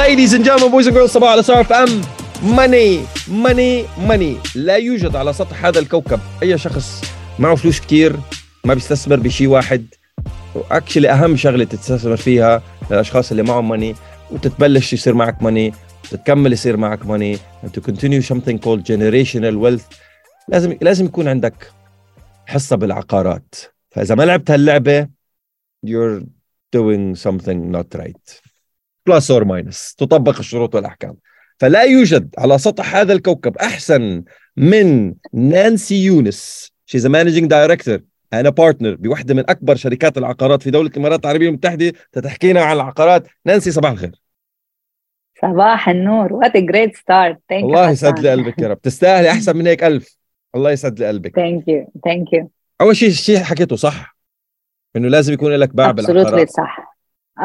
Ladies 0.00 0.32
and 0.32 0.44
gentlemen, 0.44 0.70
boys 0.72 0.86
and 0.86 0.94
girls, 0.94 1.10
صباح 1.10 1.30
على 1.30 1.42
صار 1.42 1.66
أم. 1.72 2.00
ماني 2.42 3.00
ماني 3.28 3.84
ماني 3.98 4.36
لا 4.54 4.76
يوجد 4.76 5.16
على 5.16 5.32
سطح 5.32 5.64
هذا 5.64 5.78
الكوكب 5.78 6.20
أي 6.42 6.58
شخص 6.58 7.02
معه 7.38 7.54
فلوس 7.54 7.80
كتير 7.80 8.16
ما 8.64 8.74
بيستثمر 8.74 9.16
بشيء 9.16 9.46
واحد. 9.46 9.86
اكشلي 10.70 11.10
أهم 11.10 11.36
شغلة 11.36 11.64
تستثمر 11.64 12.16
فيها 12.16 12.62
للاشخاص 12.90 13.30
اللي 13.30 13.42
معهم 13.42 13.68
ماني 13.68 13.94
وتتبلش 14.30 14.92
يصير 14.92 15.14
معك 15.14 15.42
ماني 15.42 15.74
تكمل 16.10 16.52
يصير 16.52 16.76
معك 16.76 17.06
ماني 17.06 17.36
and 17.36 17.68
to 17.68 17.80
continue 17.80 18.22
something 18.22 18.58
called 18.58 18.84
generational 18.84 19.56
wealth. 19.64 19.96
لازم 20.48 20.78
لازم 20.80 21.04
يكون 21.04 21.28
عندك 21.28 21.70
حصة 22.46 22.76
بالعقارات. 22.76 23.54
فإذا 23.90 24.14
ما 24.14 24.22
لعبت 24.22 24.50
هاللعبة 24.50 25.08
you're 25.86 26.22
doing 26.76 27.16
something 27.16 27.76
not 27.76 28.00
right. 28.00 28.49
Plus 29.10 29.30
or 29.30 29.44
minus 29.44 29.94
تطبق 29.96 30.38
الشروط 30.38 30.74
والأحكام. 30.74 31.16
فلا 31.58 31.82
يوجد 31.82 32.34
على 32.38 32.58
سطح 32.58 32.96
هذا 32.96 33.12
الكوكب 33.12 33.56
أحسن 33.56 34.22
من 34.56 35.14
نانسي 35.32 36.04
يونس. 36.04 36.72
She's 36.90 37.04
a 37.04 37.08
managing 37.08 37.48
director 37.48 38.00
أنا 38.32 38.50
partner 38.50 38.94
بوحدة 38.94 39.34
من 39.34 39.50
أكبر 39.50 39.76
شركات 39.76 40.18
العقارات 40.18 40.62
في 40.62 40.70
دولة 40.70 40.88
الإمارات 40.88 41.24
العربية 41.24 41.48
المتحدة. 41.48 41.92
تتحكينا 42.12 42.62
عن 42.62 42.76
العقارات. 42.76 43.26
نانسي 43.46 43.70
صباح 43.70 43.90
الخير. 43.90 44.20
صباح 45.42 45.88
النور. 45.88 46.32
what 46.32 46.56
great 46.56 46.96
start 46.96 47.38
thank 47.48 47.64
الله 47.64 47.90
يسعد 47.90 48.18
لي 48.18 48.30
قلبك 48.30 48.58
يا 48.58 48.68
رب. 48.68 48.80
تستاهلي 48.80 49.30
أحسن 49.30 49.56
من 49.56 49.66
هيك 49.66 49.84
ألف. 49.84 50.16
الله 50.54 50.70
يسعد 50.70 50.98
لي 50.98 51.08
قلبك. 51.08 51.36
thank 51.36 51.68
you 51.68 51.92
thank 52.04 52.32
you 52.32 52.50
أول 52.80 52.96
شيء 52.96 53.10
شيء 53.10 53.38
حكيته 53.38 53.76
صح؟ 53.76 54.16
إنه 54.96 55.08
لازم 55.08 55.32
يكون 55.32 55.52
لك 55.52 55.74
باع 55.74 55.90
بالعقارات. 55.90 56.50
صح. 56.50 56.89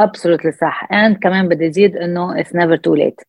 Absolutely 0.03 0.51
صح. 0.51 0.87
and 0.91 1.17
كمان 1.17 1.49
بدي 1.49 1.67
ازيد 1.67 1.95
إنه 1.95 2.39
it's 2.39 2.55
never 2.55 2.77
too 2.77 2.95
late 2.95 3.21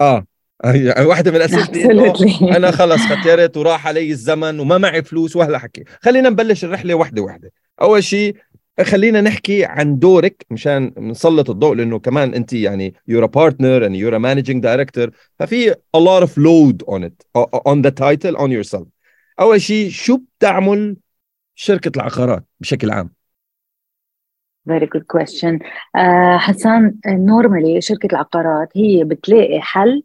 آه. 0.00 0.26
يعني 0.64 1.06
واحدة 1.06 1.30
من 1.30 1.40
Absolutely. 1.42 2.42
أنا 2.56 2.70
خلص 2.70 3.00
خترت 3.02 3.56
وراح 3.56 3.86
علي 3.86 4.10
الزمن 4.10 4.60
وما 4.60 4.78
معي 4.78 5.02
فلوس 5.02 5.36
وهلا 5.36 5.58
حكي. 5.58 5.84
خلينا 6.00 6.28
نبلش 6.28 6.64
الرحلة 6.64 6.94
وحدة 6.94 7.22
وحدة. 7.22 7.52
أول 7.82 8.04
شيء 8.04 8.36
خلينا 8.80 9.20
نحكي 9.20 9.64
عن 9.64 9.98
دورك 9.98 10.46
مشان 10.50 10.92
نسلط 10.98 11.50
الضوء 11.50 11.74
لإنه 11.74 11.98
كمان 11.98 12.34
أنت 12.34 12.52
يعني 12.52 12.94
partner 13.36 13.82
and 13.82 13.94
you're 13.96 14.14
a 14.14 14.18
managing 14.18 14.60
director. 14.60 15.10
ففي 15.38 15.72
a 15.72 16.00
lot 16.00 16.22
of 16.22 16.36
load 16.36 16.82
on 16.88 17.02
it 17.04 17.24
on 17.68 17.82
the 17.82 17.90
title 17.90 18.36
on 18.36 18.50
yourself. 18.50 18.86
أول 19.40 19.60
شيء 19.60 19.90
شو 19.90 20.18
بتعمل 20.38 20.96
شركة 21.54 21.92
العقارات 21.96 22.44
بشكل 22.60 22.90
عام؟ 22.90 23.10
very 24.66 24.86
good 24.86 25.02
question 25.02 25.58
حسان 26.36 26.94
normally 27.06 27.80
شركة 27.80 28.06
العقارات 28.06 28.68
هي 28.76 29.04
بتلاقي 29.04 29.60
حل 29.60 30.02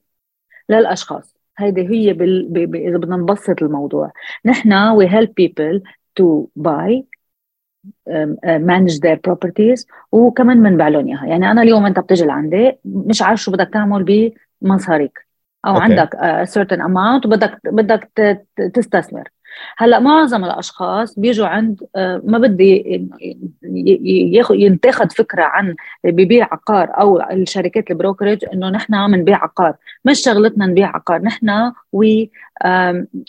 للأشخاص. 0.69 1.37
هيدي 1.57 1.89
هي 1.89 2.13
بال... 2.13 2.47
ب... 2.49 2.71
ب... 2.71 2.75
إذا 2.75 2.97
بدنا 2.97 3.17
نبسط 3.17 3.63
الموضوع. 3.63 4.11
نحن 4.45 4.99
we 4.99 5.09
help 5.09 5.29
people 5.29 5.79
to 6.19 6.47
buy 6.59 7.01
uh, 8.09 8.59
manage 8.59 8.99
their 8.99 9.17
properties 9.29 9.85
وكمان 10.11 10.63
بنبيع 10.63 10.87
لهم 10.87 11.07
إياها. 11.07 11.25
يعني 11.25 11.51
أنا 11.51 11.61
اليوم 11.61 11.85
انت 11.85 11.99
بتجي 11.99 12.25
لعندي 12.25 12.71
مش 12.85 13.21
عارف 13.21 13.41
شو 13.41 13.51
بدك 13.51 13.69
تعمل 13.73 14.33
بمصاريك. 14.61 15.27
أو 15.65 15.73
okay. 15.73 15.83
عندك 15.83 16.15
a 16.15 16.49
certain 16.49 16.79
amount 16.79 17.25
وبدك 17.25 17.59
بدك 17.65 18.11
تستثمر. 18.73 19.29
هلا 19.77 19.99
معظم 19.99 20.45
الأشخاص 20.45 21.19
بيجوا 21.19 21.47
عند 21.47 21.83
آه، 21.95 22.21
ما 22.23 22.37
بدي 22.37 22.71
ي- 22.73 23.07
ي- 23.63 24.33
ياخد 24.33 24.55
ينتاخد 24.55 25.11
فكرة 25.11 25.43
عن 25.43 25.75
ببيع 26.03 26.47
عقار 26.51 26.89
أو 26.99 27.21
الشركات 27.21 27.91
ال 27.91 27.96
brokerage 27.96 28.45
إنه 28.53 28.69
نحن 28.69 28.93
عم 28.95 29.15
نبيع 29.15 29.43
عقار. 29.43 29.75
مش 30.05 30.19
شغلتنا 30.19 30.65
نبيع 30.65 30.95
عقار. 30.95 31.21
نحن 31.21 31.71
we 31.93 32.31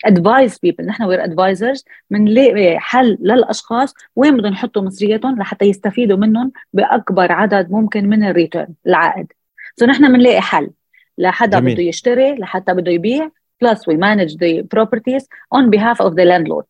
advise 0.05 0.59
people 0.63 0.85
نحن 0.85 1.03
we're 1.03 1.23
advisors 1.23 1.85
بنلاقي 2.09 2.79
حل 2.79 3.17
للأشخاص 3.21 3.93
وين 4.15 4.37
بدهم 4.37 4.53
يحطوا 4.53 4.81
مصرياتهم 4.81 5.39
لحتى 5.39 5.65
يستفيدوا 5.65 6.17
منهم 6.17 6.51
بأكبر 6.73 7.31
عدد 7.31 7.71
ممكن 7.71 8.09
من 8.09 8.23
ال 8.23 8.29
return 8.29 8.67
العائد. 8.87 9.27
so 9.75 9.85
نحن 9.85 10.13
بنلاقي 10.13 10.41
حل 10.41 10.69
لحدا. 11.17 11.59
بده 11.73 11.83
يشتري 11.83 12.35
لحتى 12.35 12.73
بده 12.73 12.91
يبيع. 12.91 13.29
Plus 13.59 13.79
we 13.87 13.95
manage 13.95 14.33
the 14.37 14.63
properties 14.75 15.23
on 15.57 15.69
behalf 15.69 15.99
of 15.99 16.13
the 16.15 16.25
landlord. 16.25 16.65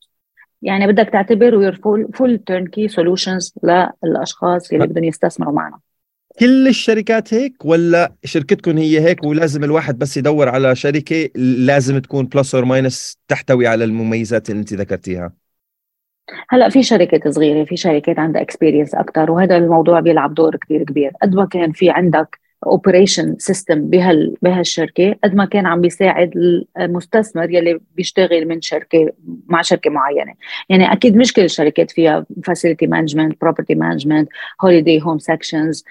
يعني 0.62 0.88
بدك 0.88 1.10
تعتبر 1.10 1.52
we're 1.52 1.76
full, 1.76 2.18
full 2.18 2.38
turnkey 2.52 2.88
solutions 2.92 3.54
للأشخاص 4.04 4.72
اللي 4.72 4.88
بدهم 4.88 5.04
يستثمروا 5.04 5.54
معنا. 5.54 5.80
كل 6.40 6.68
الشركات 6.68 7.34
هيك 7.34 7.66
ولا 7.66 8.14
شركتكم 8.24 8.78
هي 8.78 9.00
هيك 9.02 9.24
ولازم 9.24 9.64
الواحد 9.64 9.98
بس 9.98 10.18
يدور 10.18 10.50
على 10.50 10.76
شركة 10.76 11.30
لازم 11.36 12.00
تكون 12.00 12.26
plus 12.26 12.56
or 12.56 12.66
minus 12.66 13.18
تحتوي 13.28 13.68
على 13.68 13.84
المميزات 13.84 14.50
اللي 14.50 14.60
انت 14.60 14.74
ذكرتيها؟ 14.74 15.34
هلا 16.50 16.70
في 16.70 16.84
شركات 16.84 17.28
صغيرة 17.28 17.66
في 17.66 17.78
شركات 17.78 18.20
عندها 18.20 18.42
experience 18.42 18.96
أكثر 18.96 19.32
وهذا 19.32 19.58
الموضوع 19.58 20.00
بيلعب 20.00 20.34
دور 20.34 20.56
كثير 20.56 20.84
كبير. 20.84 21.12
قد 21.22 21.36
ما 21.36 21.46
كان 21.46 21.72
في 21.72 21.90
عندك 21.90 22.40
operation 22.66 23.36
system 23.38 23.90
بهال 23.90 24.36
بهالشركة 24.42 25.16
قد 25.24 25.36
ما 25.36 25.46
كان 25.46 25.66
عم 25.66 25.82
بيساعد 25.82 26.32
المستثمر 26.80 27.52
يلي 27.52 27.80
بيشتغل 27.96 28.48
من 28.48 28.62
شركه 28.62 29.12
مع 29.48 29.62
شركة 29.62 29.90
معينة. 29.90 30.34
يعني 30.70 30.94
أكيد 30.94 31.16
مش 31.16 31.34
كل 31.34 31.44
الشركات 31.44 31.92
فيها 31.92 32.26
facility 32.44 32.88
management 32.88 33.42
property 33.42 33.76
management 33.76 34.30
holiday 34.62 35.02
home 35.02 35.18
sections 35.20 35.86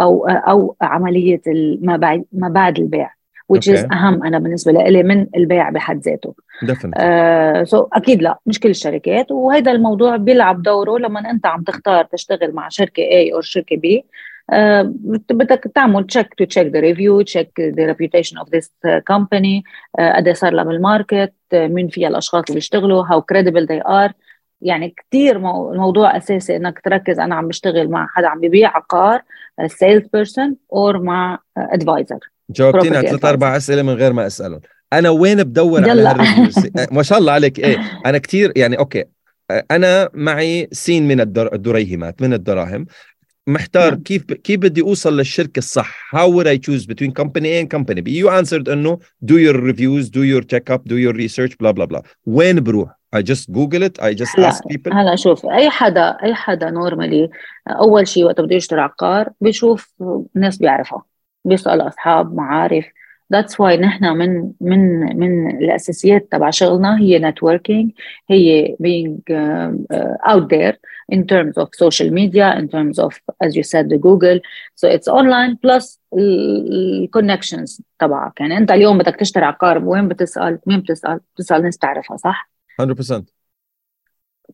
أو 0.00 0.26
أو 0.26 0.76
عملية 0.80 1.42
ما 1.80 1.96
بعد 1.96 2.24
ما 2.32 2.48
بعد 2.48 2.78
البيع 2.78 3.10
which 3.52 3.66
is 3.66 3.78
okay. 3.78 3.94
أهم 3.94 4.24
أنا 4.24 4.38
بالنسبة 4.38 4.72
لي 4.72 5.02
من 5.02 5.26
البيع 5.36 5.70
بحد 5.70 6.00
ذاته. 6.00 6.34
definitely 6.62 7.04
آه 7.04 7.64
so 7.64 7.88
أكيد 7.92 8.22
لا 8.22 8.38
مش 8.46 8.60
كل 8.60 8.70
الشركات 8.70 9.32
وهذا 9.32 9.72
الموضوع 9.72 10.16
بيلعب 10.16 10.62
دوره 10.62 10.98
لما 10.98 11.30
أنت 11.30 11.46
عم 11.46 11.62
تختار 11.62 12.04
تشتغل 12.04 12.52
مع 12.52 12.68
شركة 12.68 13.02
A 13.02 13.34
أو 13.34 13.40
شركة 13.40 13.76
B. 13.76 14.02
بدك 15.30 15.70
تعمل 15.74 16.06
check 16.18 16.26
the 16.38 16.80
review 16.80 17.24
check 17.34 17.48
the 17.58 17.86
reputation 17.92 18.38
of 18.38 18.46
this 18.50 18.66
uh, 18.86 19.00
company 19.12 19.62
آه 19.98 20.16
قد 20.16 20.26
إيه 20.26 20.34
صار 20.34 20.52
لها 20.52 20.64
بال 20.64 20.81
market 20.81 21.32
آه 21.52 21.66
مين 21.66 21.88
فيها 21.88 22.08
الأشخاص 22.08 22.44
اللي 22.48 22.54
بيشتغلوا 22.54 23.04
how 23.04 23.20
credible 23.32 23.66
they 23.66 23.88
are. 23.88 24.12
يعني 24.60 24.94
كثير 24.96 25.38
مو- 25.38 25.72
الموضوع 25.72 26.16
أساسي 26.16 26.56
إنك 26.56 26.80
تركز 26.84 27.18
أنا 27.20 27.34
عم 27.34 27.48
بشتغل 27.48 27.88
مع 27.90 28.06
حدا 28.14 28.28
عم 28.28 28.40
ببيع 28.40 28.76
عقار 28.76 29.22
sales 29.66 30.06
person 30.12 30.56
or 30.72 31.02
مع 31.02 31.38
advisor 31.56 32.18
جاوبتيني 32.50 32.96
على 32.96 33.08
ثلاث 33.08 33.24
أربع 33.24 33.56
أسئلة 33.56 33.82
من 33.82 33.92
غير 33.94 34.12
ما 34.12 34.26
أسألهم. 34.26 34.60
أنا 34.92 35.10
وين 35.10 35.42
بدور 35.42 35.80
على 35.82 35.90
يلا. 36.00 36.10
هال 36.10 36.23
reviews 36.23 36.70
ما 36.96 37.02
شاء 37.02 37.18
الله 37.18 37.32
عليك. 37.32 37.58
إيه 37.58 37.78
أنا 38.06 38.18
كثير 38.18 38.52
يعني 38.56 38.78
okay. 38.78 39.04
أنا 39.70 40.08
معي 40.14 40.68
سين 40.72 41.08
من 41.08 41.20
الدر... 41.20 41.54
الدريهمات 41.54 42.22
من 42.22 42.32
الدراهم. 42.32 42.86
محتار 43.46 43.90
نعم. 43.90 44.02
كيف 44.02 44.24
ب... 44.24 44.32
كيف 44.32 44.60
بدي 44.60 44.82
أوصل 44.82 45.16
للشركة 45.16 45.58
الصح؟ 45.58 46.14
how 46.14 46.32
would 46.32 46.46
I 46.46 46.58
choose 46.58 46.84
between 46.84 47.10
company 47.10 47.48
A 47.48 47.66
company 47.66 48.00
B 48.00 48.18
you 48.18 48.30
answered 48.30 48.68
إنه 48.68 48.98
do 49.20 49.36
your 49.36 49.60
reviews 49.60 50.08
do 50.08 50.22
your 50.22 50.42
check 50.42 50.70
up 50.70 50.84
do 50.84 50.96
your 50.96 51.16
research 51.16 51.56
بلا 51.56 51.70
بلا 51.70 51.84
بلا 51.84 52.02
وين 52.26 52.60
بروح؟ 52.60 52.88
I 53.14 53.22
just 53.22 53.50
Google 53.50 53.82
it 53.84 53.98
I 54.00 54.14
just 54.14 54.38
ask 54.38 54.68
people 54.68 54.92
هلا 54.92 55.16
شوف 55.16 55.46
أي 55.46 55.70
حدا 55.70 56.16
أي 56.22 56.34
حدا 56.34 56.70
normally 56.70 57.30
أول 57.68 58.08
شيء 58.08 58.24
وقت 58.24 58.40
بده 58.40 58.56
يشتري 58.56 58.80
عقار 58.80 59.30
بشوف 59.40 59.94
ناس 60.34 60.58
بيعرفها 60.58 61.02
بيسأل 61.44 61.80
أصحاب 61.80 62.34
معارف. 62.34 62.84
that's 63.32 63.60
why 63.60 63.76
نحن 63.76 64.04
من 64.04 64.52
من 64.60 65.00
من 65.18 65.50
الأساسيات 65.50 66.28
تبع 66.32 66.50
شغلنا 66.50 66.98
هي 67.00 67.18
networking 67.18 67.90
هي 68.30 68.76
being 68.80 69.20
out 70.28 70.54
there 70.54 70.78
in 71.12 71.26
terms 71.26 71.54
of 71.62 71.68
social 71.74 72.10
media 72.10 72.46
in 72.60 72.68
terms 72.68 72.98
of 72.98 73.12
as 73.44 73.56
you 73.56 73.62
said 73.62 73.88
the 73.88 73.98
Google. 73.98 74.38
So 74.74 74.88
it's 74.88 75.08
online 75.08 75.56
plus 75.56 75.98
ال 76.18 77.08
connections 77.16 77.82
تبعك. 77.98 78.40
يعني 78.40 78.58
أنت 78.58 78.70
اليوم 78.70 78.98
بدك 78.98 79.16
تشتري 79.16 79.44
عقار 79.44 79.84
وين 79.84 80.08
بتسأل 80.08 80.58
مين 80.66 80.80
بتسأل؟ 80.80 81.20
بتسأل 81.34 81.62
ناس 81.62 81.78
تعرفها 81.78 82.16
صح؟ 82.16 82.50
100% 82.82 83.22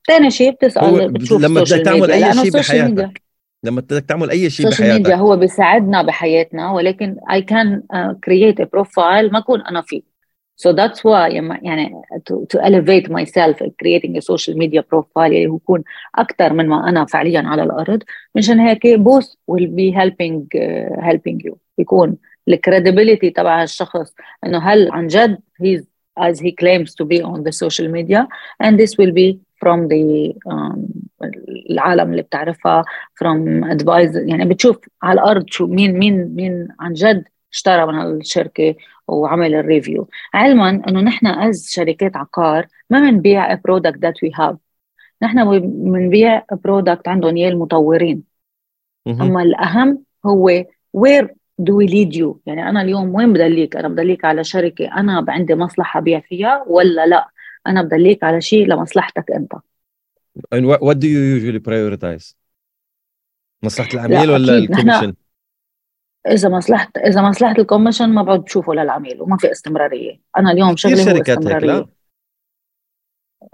ثاني 0.07 0.31
شيء 0.31 0.51
بتسأل 0.53 1.13
بتشوف 1.13 1.43
لما 1.43 1.61
بدك 1.61 1.85
تعمل 1.85 2.11
أي 2.11 2.33
شيء 2.33 2.43
ميديا 2.45 2.61
بحياتك. 2.61 3.23
لما 3.65 3.81
بدك 3.81 4.05
تعمل 4.05 4.31
أي 4.31 4.51
شيء 4.51 4.67
ال 4.67 4.70
social 4.70 4.89
media 4.89 5.03
بحياتك. 5.03 5.23
هو 5.23 5.37
بيساعدنا 5.37 6.03
بحياتنا 6.03 6.73
ولكن 6.73 7.17
I 7.31 7.41
can 7.41 7.81
uh, 7.97 8.15
create 8.27 8.65
a 8.65 8.67
profile 8.67 9.33
ما 9.33 9.39
أكون 9.39 9.61
أنا 9.61 9.83
فيه. 9.83 10.10
So 10.63 10.73
that's 10.73 11.01
why 11.05 11.29
يعني 11.63 12.03
to, 12.29 12.47
to 12.53 12.59
elevate 12.69 13.09
myself 13.11 13.57
creating 13.83 14.17
a 14.17 14.21
social 14.21 14.55
media 14.55 14.83
profile 14.83 15.31
اللي 15.31 15.47
هو 15.47 15.57
يكون 15.57 15.83
أكثر 16.15 16.53
من 16.53 16.69
ما 16.69 16.89
أنا 16.89 17.05
فعليا 17.05 17.41
على 17.41 17.63
الأرض 17.63 18.03
مشان 18.35 18.61
هيك 18.61 18.87
both 18.97 19.27
will 19.51 19.67
be 19.67 19.91
helping 20.01 20.47
uh, 20.61 21.05
helping 21.11 21.39
you 21.49 21.57
يكون 21.79 22.17
الكريديبيليتي 22.49 23.31
تبع 23.31 23.63
الشخص 23.63 24.15
انه 24.47 24.59
هل 24.59 24.91
عن 24.93 25.07
جد 25.07 25.39
he's 25.63 25.83
as 26.21 26.39
he 26.39 26.53
claims 26.63 26.91
to 26.95 27.05
be 27.05 27.23
on 27.23 27.43
the 27.47 27.53
social 27.53 27.89
media 27.89 28.27
and 28.65 28.79
this 28.81 28.93
will 28.99 29.13
be 29.13 29.39
from 29.63 29.89
the 29.89 30.35
um, 30.53 30.79
العالم 31.71 32.11
اللي 32.11 32.23
بتعرفها 32.23 32.85
from 33.25 33.65
advisor 33.65 34.29
يعني 34.29 34.45
بتشوف 34.45 34.79
على 35.03 35.21
الأرض 35.21 35.45
شو 35.49 35.67
مين 35.67 35.99
مين 35.99 36.35
مين 36.35 36.69
عن 36.81 36.93
جد 36.93 37.25
اشترى 37.53 37.87
من 37.87 38.01
الشركة 38.01 38.75
وعمل 39.13 39.55
ال 39.55 39.62
review. 39.62 40.09
علما 40.35 40.71
إنه 40.89 41.01
نحن 41.01 41.27
as 41.27 41.69
شركات 41.71 42.17
عقار 42.17 42.67
ما 42.91 43.01
بنبيع 43.01 43.55
product 43.55 43.99
that 43.99 44.23
we 44.23 44.31
have 44.35 44.57
نحن 45.23 45.59
بنبيع 45.61 46.45
product 46.65 47.09
عندهم 47.09 47.37
اياه 47.37 47.49
المطورين. 47.49 48.23
أما 49.07 49.43
الأهم 49.43 49.99
هو 50.27 50.65
where 50.93 51.35
do 51.59 51.77
we 51.77 51.87
lead 51.87 52.15
you 52.15 52.41
يعني 52.47 52.69
أنا 52.69 52.83
اليوم 52.83 53.15
وين 53.15 53.33
بدليك 53.33 53.77
أنا 53.77 53.89
بدليك 53.89 54.25
على 54.25 54.45
شركة 54.45 55.01
أنا 55.01 55.25
عندي 55.29 55.55
مصلحة 55.55 56.01
أبيع 56.01 56.21
فيها 56.21 56.65
ولا 56.67 57.07
لا؟ 57.07 57.29
أنا 57.67 57.83
بدليك 57.83 58.25
على 58.25 58.41
شيء 58.41 58.67
لمصلحتك 58.67 59.31
أنت. 59.31 59.53
And 60.55 60.67
what, 60.67 60.81
what 60.83 60.99
do 60.99 61.07
you 61.07 61.21
usually 61.37 61.61
prioritize? 61.61 62.35
مصلحة 63.63 63.89
العميل 63.95 64.31
ولا 64.31 64.59
ال 64.59 64.64
commission؟ 64.64 65.15
إذا 66.27 66.49
مصلحه 66.49 66.91
إذا 67.07 67.23
مصلحة 67.23 67.55
ال 67.59 67.63
commission 67.63 68.09
ما 68.09 68.23
بعد 68.23 68.41
بشوفه 68.41 68.75
للعميل 68.75 69.23
وما 69.23 69.37
في 69.37 69.51
استمرارية. 69.51 70.21
أنا 70.39 70.51
اليوم 70.51 70.77
شغلي 70.77 71.13
هو 71.13 71.21
استمراريه 71.21 71.67
لا؟ 71.67 71.87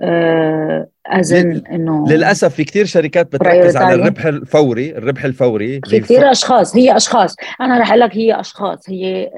آه 0.01 0.89
إذن 1.07 1.63
إنه 1.67 2.09
للأسف 2.09 2.55
في 2.55 2.65
كثير 2.65 2.85
شركات 2.85 3.27
بتركز 3.27 3.77
على 3.77 3.95
الربح 3.95 4.27
الفوري 4.27 4.91
الربح 4.91 5.25
الفوري. 5.25 5.81
في 5.87 6.01
كثير 6.01 6.31
أشخاص 6.31 6.77
هي 6.77 6.97
أشخاص. 6.97 7.37
أنا 7.61 7.79
رح 7.79 7.89
أقول 7.89 8.01
لك 8.01 8.17
هي 8.17 8.41
أشخاص 8.41 8.91
هي 8.91 9.31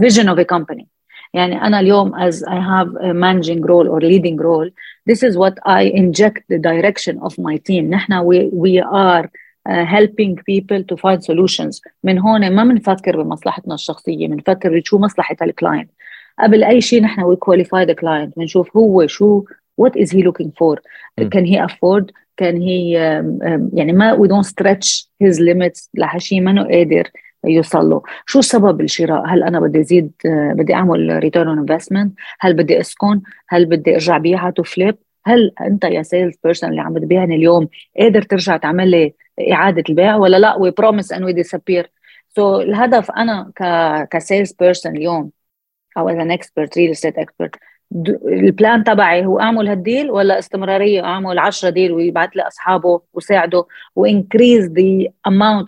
vision 0.00 0.28
of 0.28 0.38
a 0.38 0.42
company 0.42 0.88
يعني 1.34 1.62
أنا 1.62 1.80
اليوم 1.80 2.30
as 2.30 2.34
I 2.34 2.60
have 2.60 2.88
a 3.02 3.12
managing 3.14 3.60
role 3.60 3.88
or 3.88 4.00
leading 4.00 4.36
role 4.36 4.70
this 5.10 5.22
is 5.22 5.36
what 5.36 5.54
I 5.66 5.82
inject 5.82 6.42
the 6.52 6.58
direction 6.58 7.18
of 7.18 7.32
my 7.38 7.56
team. 7.56 7.90
نحن 7.90 8.22
we, 8.22 8.50
we 8.52 8.80
are 8.80 9.30
helping 9.70 10.36
people 10.36 10.82
to 10.84 10.96
find 10.96 11.24
solutions. 11.24 11.80
من 12.04 12.18
هون 12.18 12.50
ما 12.50 12.64
بنفكر 12.64 13.22
بمصلحتنا 13.22 13.74
الشخصية 13.74 14.28
بنفكر 14.28 14.78
بشو 14.78 14.98
مصلحة 14.98 15.36
ال 15.42 15.49
client 15.49 15.90
قبل 16.42 16.64
أي 16.64 16.80
شيء 16.80 17.02
نحن 17.02 17.34
we 17.34 17.36
qualify 17.36 17.84
the 17.84 17.94
client. 17.94 18.38
بنشوف 18.38 18.76
هو 18.76 19.06
شو 19.06 19.44
what 19.82 19.92
is 19.96 20.10
he 20.10 20.22
looking 20.22 20.50
for 20.50 20.76
can 21.20 21.44
he 21.44 21.56
afford 21.56 22.12
can 22.42 22.56
he 22.60 22.96
um, 22.96 23.40
um, 23.42 23.70
يعني 23.74 23.92
ما 23.92 24.16
we 24.16 24.28
don't 24.28 24.46
stretch 24.46 25.06
his 25.24 25.38
limits. 25.40 25.88
لشي 25.94 26.40
ما 26.40 26.62
قادر 26.62 27.10
يوصل 27.44 27.90
له. 27.90 28.02
شو 28.26 28.40
سبب 28.40 28.80
الشراء؟ 28.80 29.26
هل 29.26 29.42
أنا 29.42 29.60
بدي 29.60 29.80
ازيد 29.80 30.12
بدي 30.26 30.74
أعمل 30.74 31.18
return 31.18 31.58
investment 31.58 32.12
هل 32.40 32.54
بدي 32.54 32.80
أسكن؟ 32.80 33.20
هل 33.48 33.66
بدي 33.66 33.94
أرجع 33.94 34.18
بيعها 34.18 34.50
to 34.50 34.62
flip 34.62 34.96
هل 35.26 35.52
أنت 35.60 35.84
يا 35.84 36.02
sales 36.02 36.34
person 36.44 36.70
اللي 36.70 36.80
عم 36.80 36.98
تبيعني 36.98 37.36
اليوم 37.36 37.68
قادر 38.00 38.22
ترجع 38.22 38.56
تعمل 38.56 38.90
لي 38.90 39.14
إعادة 39.52 39.84
البيع 39.88 40.16
ولا 40.16 40.36
لا؟ 40.36 40.56
we 40.56 40.70
promise 40.70 41.12
and 41.12 41.24
we 41.24 41.32
disappear 41.32 41.90
so 42.28 42.60
الهدف 42.60 43.10
أنا 43.10 43.52
ك 43.56 43.62
ك 44.08 44.15
sales 44.15 44.52
person 44.52 44.96
اليوم 44.96 45.30
or 45.98 46.08
as 46.08 46.16
an 46.16 46.30
expert 46.30 46.78
real 46.78 46.90
estate 46.90 47.18
expert 47.18 47.56
ال 48.26 48.38
plan 48.38 48.84
تبعي 48.84 49.26
هو 49.26 49.40
أعمل 49.40 49.68
هال 49.68 49.82
deal 49.82 50.10
ولا 50.10 50.38
استمرارية 50.38 51.04
أعمل 51.04 51.38
10 51.38 51.70
deal 51.70 51.92
ويبعث 51.92 52.30
لي 52.36 52.42
أصحابه 52.42 53.00
وساعده 53.12 53.66
و 53.96 54.04
increase 54.04 54.66
the 54.66 55.08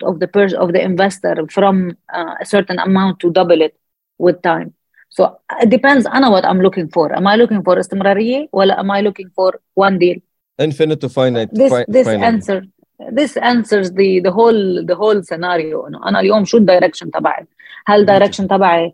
of 0.03 0.17
the 0.17 0.27
purse 0.33 0.53
of 0.53 0.71
the 0.71 0.85
investor 0.85 1.45
from 1.45 1.91
uh, 1.91 2.35
a 2.41 2.45
certain 2.45 2.79
amount 2.79 3.19
to 3.19 3.29
double 3.29 3.61
it 3.61 3.73
with 4.19 4.41
time. 4.41 4.82
So 5.15 5.23
it 5.61 5.69
depends. 5.69 6.07
أنا 6.07 6.29
what 6.29 6.45
I'm 6.45 6.61
looking 6.61 6.87
for. 6.95 7.13
Am 7.15 7.27
I 7.27 7.35
looking 7.35 7.61
for 7.63 7.79
استمرارية 7.79 8.47
ولا 8.53 8.81
am 8.81 8.91
I 8.91 9.01
looking 9.01 9.29
for 9.29 9.59
one 9.75 9.97
deal? 9.99 10.17
Infinite 10.61 11.01
to 11.01 11.09
finite 11.09 11.49
this, 11.53 11.73
this 11.87 12.07
finite. 12.07 12.23
answer 12.23 12.61
this 13.19 13.37
answers 13.37 13.87
the 13.99 14.09
the 14.25 14.31
whole 14.31 14.85
the 14.85 14.95
whole 14.95 15.21
scenario. 15.23 15.87
انه 15.87 16.09
أنا 16.09 16.19
اليوم 16.19 16.45
شو 16.45 16.57
ال 16.57 16.62
direction 16.62 17.11
تبعي؟ 17.11 17.47
هل 17.87 17.99
ال 17.99 18.04
direction 18.04 18.47
تبعي 18.47 18.93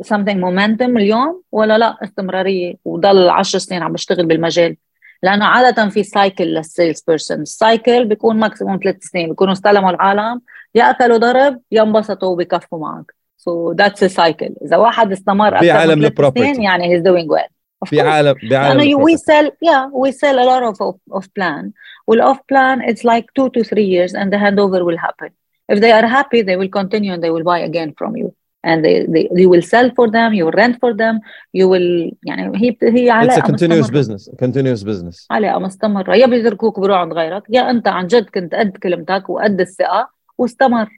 something 0.00 0.38
momentum 0.40 0.96
اليوم 0.96 1.42
ولا 1.52 1.78
لا؟ 1.78 1.96
استمرارية. 2.02 2.74
وضل 2.84 3.28
10 3.28 3.58
سنين 3.58 3.82
عم 3.82 3.92
بشتغل 3.92 4.26
بالمجال. 4.26 4.76
لأنه 5.22 5.44
عادة 5.44 5.88
في 5.88 6.02
cycle 6.02 6.44
لل 6.44 6.61
sales 6.61 7.04
person 7.08 7.40
ال 7.40 7.51
cycle 7.51 8.04
بيكون 8.04 8.36
maximum 8.36 8.78
ثلاث 8.82 8.96
سنين. 9.00 9.28
بيكونوا 9.28 9.52
استلموا 9.52 9.90
العالم 9.90 10.40
يا 10.74 10.90
اكلوا 10.90 11.16
ضرب 11.16 11.60
يا 11.72 11.82
انبسطوا 11.82 12.28
وبكفوا 12.28 12.78
معك. 12.78 13.15
so 13.46 13.72
that's 13.72 14.04
cycle 14.04 14.54
إذا 14.62 14.76
واحد 14.76 15.12
استمر 15.12 15.58
في 15.58 15.70
عالم 15.70 16.04
ال 16.04 16.10
property 16.10 16.62
يعني 16.62 16.94
he's 16.94 17.02
doing 17.02 17.30
well 17.30 17.42
في 17.84 18.00
عالم 18.00 18.34
بعالم 18.50 19.02
وي 19.02 19.16
سيل 19.16 19.50
يا 19.62 19.90
وي 19.92 20.12
سيل 20.12 20.38
ا 20.38 20.60
لوت 20.60 20.80
اوف 20.82 20.96
اوف 21.12 21.26
بلان 21.36 21.70
والاوف 22.06 22.38
بلان 22.50 22.82
اتس 22.82 23.04
لايك 23.04 23.30
2 23.38 23.50
to 23.50 23.68
3 23.68 23.78
years 23.78 24.12
and 24.12 24.30
the 24.32 24.38
handover 24.38 24.80
will 24.88 24.98
happen. 25.06 25.30
If 25.72 25.78
they 25.80 25.92
are 25.98 26.06
happy 26.06 26.40
they 26.42 26.56
will 26.60 26.72
continue 26.80 27.12
and 27.14 27.22
they 27.24 27.30
will 27.36 27.46
buy 27.52 27.60
again 27.70 27.90
from 28.00 28.12
you. 28.16 28.28
And 28.70 28.78
they, 28.84 28.94
they 29.14 29.24
you 29.42 29.48
will 29.54 29.66
sell 29.74 29.88
for 29.98 30.06
them 30.16 30.28
you 30.38 30.44
will 30.46 30.58
rent 30.62 30.76
for 30.82 30.92
them 31.02 31.14
you 31.58 31.66
will 31.72 32.12
يعني 32.26 32.58
هي 32.62 32.76
هي 32.82 33.10
علاقه 33.10 33.40
It's 33.40 33.44
a 33.44 33.46
continuous 33.46 33.90
مستمرة. 33.90 34.02
business 34.02 34.28
a 34.28 34.36
continuous 34.44 34.82
business. 34.84 35.26
علاقه 35.30 35.58
مستمره 35.58 36.14
يا 36.16 36.26
بيتركوك 36.26 36.80
بروح 36.80 36.98
عند 36.98 37.12
غيرك 37.12 37.42
يا 37.50 37.70
أنت 37.70 37.88
عن 37.88 38.06
جد 38.06 38.30
كنت 38.34 38.54
قد 38.54 38.76
كلمتك 38.82 39.30
وقد 39.30 39.60
الثقة 39.60 40.10
واستمر. 40.38 40.88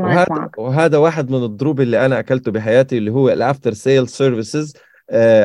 وهذا, 0.00 0.50
وهذا 0.58 0.98
واحد 0.98 1.30
من 1.30 1.44
الضروب 1.44 1.80
اللي 1.80 2.06
أنا 2.06 2.18
أكلته 2.18 2.52
بحياتي 2.52 2.98
اللي 2.98 3.10
هو 3.10 3.28
ال 3.30 3.37
after 3.37 3.72
sale 3.72 4.08
services. 4.08 4.72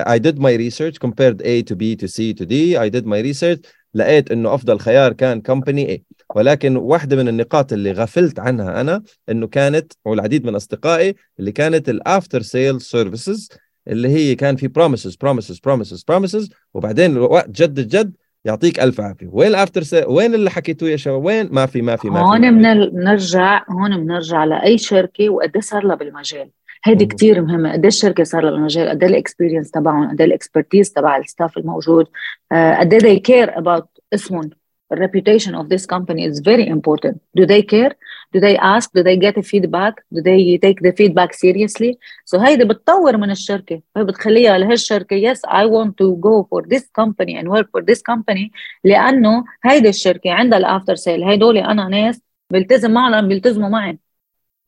I 0.06 0.19
did 0.19 0.40
my 0.40 0.54
research 0.57 1.00
compared 1.00 1.42
A 1.42 1.63
to 1.69 1.75
B 1.75 1.95
to 1.95 2.07
C 2.07 2.34
to 2.34 2.45
D. 2.45 2.75
I 2.78 2.90
did 2.90 3.06
my 3.06 3.22
research 3.31 3.60
لقيت 3.94 4.31
إنه 4.31 4.54
أفضل 4.54 4.80
خيار 4.80 5.13
كان 5.13 5.42
company 5.42 5.98
A. 5.98 6.13
ولكن 6.36 6.78
واحدة 6.78 7.16
من 7.16 7.28
النقاط 7.28 7.74
اللي 7.74 7.92
غفلت 7.92 8.40
عنها 8.40 8.81
أنا 8.81 9.04
أنه 9.30 9.48
كانت 9.48 9.94
والعديد 10.06 10.46
من 10.46 10.56
أصدقائي 10.56 11.16
اللي 11.39 11.51
كانت 11.51 11.89
ال 11.90 11.98
after 11.98 12.42
sale 12.42 12.81
services 12.81 13.50
اللي 13.88 14.10
هي 14.10 14.36
كان 14.36 14.56
في 14.56 14.68
promises 14.68 15.16
promises 15.16 15.60
promises 15.60 16.04
promises 16.08 16.50
وبعدين 16.74 17.18
وقت 17.18 17.50
جد 17.50 17.80
الجد 17.80 18.13
يعطيك 18.45 18.80
ألف 18.80 19.01
عافية. 19.01 19.28
وين 19.31 19.48
ال 19.48 19.54
after 19.54 19.84
وين 20.07 20.34
اللي 20.34 20.50
حكيتوه 20.50 20.90
يا 20.90 20.98
شباب؟ 20.98 21.25
وين؟ 21.25 21.50
ما 21.51 21.66
في 21.66 21.81
ما 21.81 21.95
في 21.95 22.10
ما 22.10 22.19
في 22.19 22.25
هون 22.25 22.62
بنرجع 22.90 23.63
هون 23.69 23.98
بنرجع 23.98 24.44
لأي 24.44 24.78
شركة 24.78 25.30
وقد 25.30 25.57
صار 25.57 25.86
لها 25.86 25.95
بالمجال. 25.95 26.50
هيدي 26.86 27.06
كثير 27.06 27.42
مهمة. 27.42 27.72
قد 27.72 27.86
الشركة 27.86 28.24
صار 28.24 28.42
لها 28.42 28.51
بالمجال؟ 28.51 28.90
قد 28.90 29.04
ال 29.04 29.10
experience 29.10 29.72
تبعهم؟ 29.72 30.10
قد 30.10 30.22
ال 30.22 30.29
expertise 30.29 30.94
تبع 30.94 31.18
ال 31.18 31.24
staff 31.24 31.58
الموجود؟ 31.57 32.07
قد 32.51 32.98
they 33.04 33.19
care 33.31 33.50
about 33.50 33.86
اسمهم؟ 34.13 34.50
Reputation 34.94 35.54
of 35.56 35.69
this 35.74 35.86
company 35.88 36.24
is 36.30 36.39
very 36.39 36.68
important. 36.68 37.18
Do 37.38 37.46
they 37.48 37.63
care? 37.63 37.94
Do 38.34 38.40
they 38.40 38.58
ask? 38.58 38.92
Do 38.94 39.04
they 39.04 39.18
get 39.25 39.38
a 39.38 39.44
feedback? 39.44 39.94
Do 40.13 40.22
they 40.22 40.58
take 40.66 40.80
the 40.82 40.92
feedback 41.00 41.34
seriously? 41.34 41.98
So 42.25 42.40
هيدي 42.40 42.63
بتطور 42.66 43.18
من 43.18 43.32
الشركة 43.32 43.82
هي 43.98 44.04
بتخليها 44.04 44.58
لهالشركة 44.58 45.34
yes 45.34 45.38
I 45.48 45.66
want 45.66 45.92
to 45.98 46.16
go 46.16 46.48
for 46.50 46.62
this 46.74 46.84
company 47.02 47.36
and 47.38 47.48
work 47.48 47.68
for 47.75 47.82
this 47.82 48.02
company 48.02 48.52
لأنه 48.84 49.44
هيدي 49.66 49.90
الشركة 49.90 50.32
عندها 50.32 50.58
ال 50.58 50.64
after 50.64 50.96
sale 50.96 51.24
هيدول 51.24 51.58
أنا 51.58 51.88
ناس 51.88 52.22
بلتزم 52.52 52.92
معهم 52.92 53.28
بيلتزموا 53.28 53.70
معي 53.70 54.00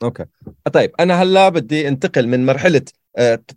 okay 0.03 0.25
طيب 0.74 0.91
أنا 1.00 1.24
هلأ 1.24 1.50
بدي 1.50 1.88
انتقل 1.88 2.27
من 2.27 2.45
مرحلة 2.45 2.81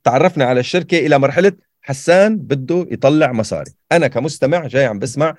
تعرفنا 0.05 0.45
على 0.45 0.61
الشركة 0.61 0.99
إلى 0.99 1.19
مرحلة 1.19 1.53
حسان 1.89 2.37
بده 2.37 2.87
يطلع 2.91 3.33
مصاري. 3.33 3.71
أنا 3.93 4.09
كمستمع 4.09 4.67
جاي 4.67 4.85
عم 4.85 4.99
بسمع 4.99 5.35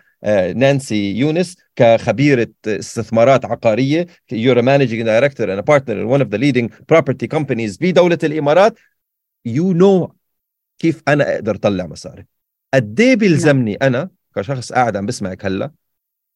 نانسي 0.55 1.11
يونس 1.11 1.57
كخبيرة 1.75 2.47
استثمارات 2.67 3.45
عقارية 3.45 4.07
your 4.31 4.61
managing 4.61 5.01
director 5.01 5.53
and 5.53 5.65
partner 5.65 6.01
in 6.01 6.19
one 6.19 6.25
of 6.25 6.29
the 6.29 6.37
leading 6.37 6.75
property 6.93 7.37
companies 7.37 7.77
بدولة 7.81 8.17
الإمارات. 8.23 8.79
you 9.45 9.75
you 9.75 10.07
know 10.07 10.09
know 10.09 10.11
كيف 10.79 11.03
أنا 11.07 11.33
أقدر 11.35 11.55
اطلع 11.55 11.85
مصاري. 11.85 12.25
قد 12.73 12.99
إيه 12.99 13.15
بيلزمني 13.15 13.75
أنا 13.75 14.09
كشخص 14.35 14.73
قاعد 14.73 14.97
عم 14.97 15.05
بسمعك 15.05 15.45
هلا 15.45 15.71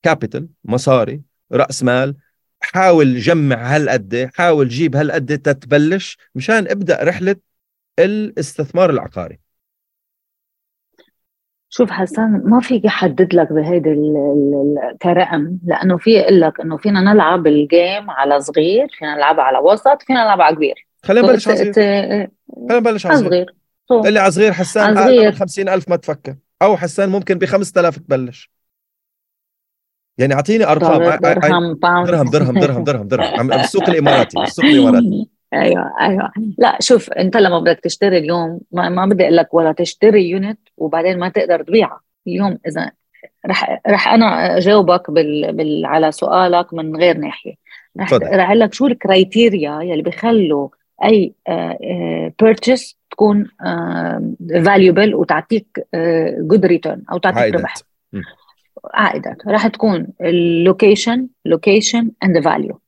capital 0.03 0.47
مصاري 0.65 1.21
رأس 1.51 1.83
مال 1.83 2.15
حاول 2.61 3.19
جمع 3.19 3.75
هالقد 3.75 4.29
حاول 4.33 4.69
جيب 4.69 4.95
هالقد 4.95 5.37
تتبلش 5.39 6.17
مشان 6.35 6.67
أبدأ 6.67 7.03
رحلة 7.03 7.35
الاستثمار 7.99 8.89
العقاري. 8.89 9.42
شوف 11.75 11.91
حسن 11.91 12.41
ما 12.45 12.59
فيك 12.59 12.85
احدد 12.85 13.35
لك 13.35 13.53
بهيدي 13.53 13.95
كرقم 15.01 15.57
لأنه 15.65 15.97
في 15.97 16.21
أقول 16.21 16.41
لك 16.41 16.59
إنه 16.59 16.77
فينا 16.77 17.01
نلعب 17.01 17.47
ال 17.47 17.60
game 17.60 18.09
على 18.09 18.39
صغير 18.39 18.87
فينا 18.99 19.15
نلعبها 19.15 19.43
على 19.43 19.57
وسط 19.57 20.01
فينا 20.07 20.23
نلعبها 20.23 20.45
على 20.45 20.55
كبير. 20.55 20.87
خلينا 21.03 21.27
نبلش 21.27 21.47
على 21.47 21.57
صغير. 21.57 21.73
خلينا 21.73 22.79
نبلش 22.79 23.05
على 23.05 23.17
صغير. 23.17 23.55
اللي 23.91 24.19
على 24.19 24.31
صغير 24.31 24.53
حسان 24.53 24.93
من 24.93 25.31
50000 25.31 25.89
ما 25.89 25.95
تفكر. 25.95 26.35
أو 26.61 26.77
حسان 26.77 27.09
ممكن 27.09 27.37
ب 27.37 27.45
5000 27.45 27.97
تبلش. 27.97 28.51
يعني 30.17 30.33
أعطيني 30.33 30.65
أرقام. 30.65 31.03
درهم 32.05 32.29
درهم 32.29 32.29
درهم 32.29 32.59
درهم 32.59 32.83
درهم 32.83 33.07
درهم. 33.07 33.53
السوق 33.53 33.89
الإماراتي 33.89 34.39
السوق 34.39 34.65
الإماراتي. 34.65 35.32
أيوه 35.53 35.93
أيوه. 36.01 36.31
لا 36.57 36.77
شوف 36.79 37.11
أنت 37.11 37.37
لما 37.37 37.59
بدك 37.59 37.79
تشتري 37.79 38.17
اليوم 38.17 38.59
ما, 38.71 38.89
ما 38.89 39.05
بدي 39.05 39.23
أقول 39.23 39.37
لك 39.37 39.53
ولا 39.53 39.71
تشتري 39.71 40.29
unit 40.29 40.59
وبعدين 40.77 41.19
ما 41.19 41.29
تقدر 41.29 41.63
تبيعها 41.63 42.01
اليوم 42.27 42.57
إذا 42.67 42.91
رح 43.45 43.81
رح 43.87 44.07
أنا 44.07 44.57
أجاوبك 44.57 45.11
بال... 45.11 45.53
بال... 45.53 45.85
على 45.85 46.11
سؤالك 46.11 46.73
من 46.73 46.95
غير 46.95 47.17
ناحية. 47.17 47.53
رح 47.99 48.13
رح 48.13 48.47
أقول 48.47 48.59
لك 48.59 48.73
شو 48.73 48.87
ال 48.87 48.98
criteria 48.98 49.81
يلي 49.81 50.01
بيخلوا 50.01 50.69
أي 51.03 51.33
purchase 52.39 52.97
تكون 53.11 53.47
valuable 54.65 55.15
وتعطيك 55.15 55.87
good 56.39 56.65
return 56.65 57.03
أو 57.11 57.17
تعطيك 57.17 57.55
ربح. 57.55 57.73
عائدات. 58.93 59.37
راح 59.47 59.67
تكون 59.67 60.07
ال 60.21 60.33
location 60.33 61.27
location 61.45 62.11
and 62.23 62.39
value 62.39 62.79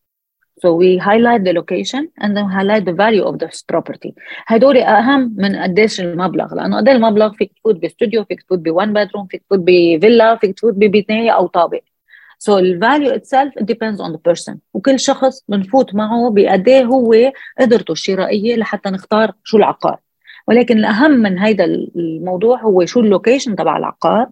So 0.62 0.74
we 0.74 0.98
highlight 0.98 1.44
the 1.44 1.54
location 1.54 2.04
and 2.22 2.36
then 2.36 2.46
highlight 2.46 2.86
the 2.86 2.94
value 2.94 3.24
of 3.24 3.40
this 3.40 3.62
property. 3.62 4.14
هدول 4.48 4.78
أهم 4.78 5.36
من 5.38 5.56
قديش 5.56 6.02
المبلغ 6.02 6.56
لأنه 6.56 6.78
قد 6.78 6.90
المبلغ 6.90 7.32
فيك 7.32 7.52
تفوت 7.54 7.76
باستوديو 7.76 8.24
فيك 8.24 8.42
تفوت 8.42 8.60
ب 8.60 8.68
one 8.68 8.94
bedroom 8.94 9.28
فيك 9.32 9.44
تفوت 9.44 9.60
بفيلا 9.60 10.36
فيك 10.36 10.58
تفوت 10.58 10.74
ببناية 10.74 11.32
أو 11.32 11.48
طابق. 11.48 11.82
So 12.40 12.62
the 12.62 12.78
value 12.78 13.12
itself 13.12 13.52
it 13.62 13.66
depends 13.66 14.00
on 14.00 14.12
the 14.12 14.32
person 14.32 14.58
وكل 14.74 15.00
شخص 15.00 15.44
بنفوت 15.50 15.96
معه 15.96 16.30
بقد 16.30 16.70
هو 16.70 17.32
قدرته 17.60 17.92
الشرائية 17.92 18.56
لحتى 18.56 18.90
نختار 18.90 19.32
شو 19.44 19.58
العقار. 19.58 20.00
ولكن 20.48 20.78
الأهم 20.78 21.12
من 21.12 21.40
هذا 21.40 21.66
الموضوع 21.66 22.62
هو 22.62 22.86
شو 22.86 23.00
اللوكيشن 23.00 23.56
تبع 23.56 23.78
العقار 23.78 24.30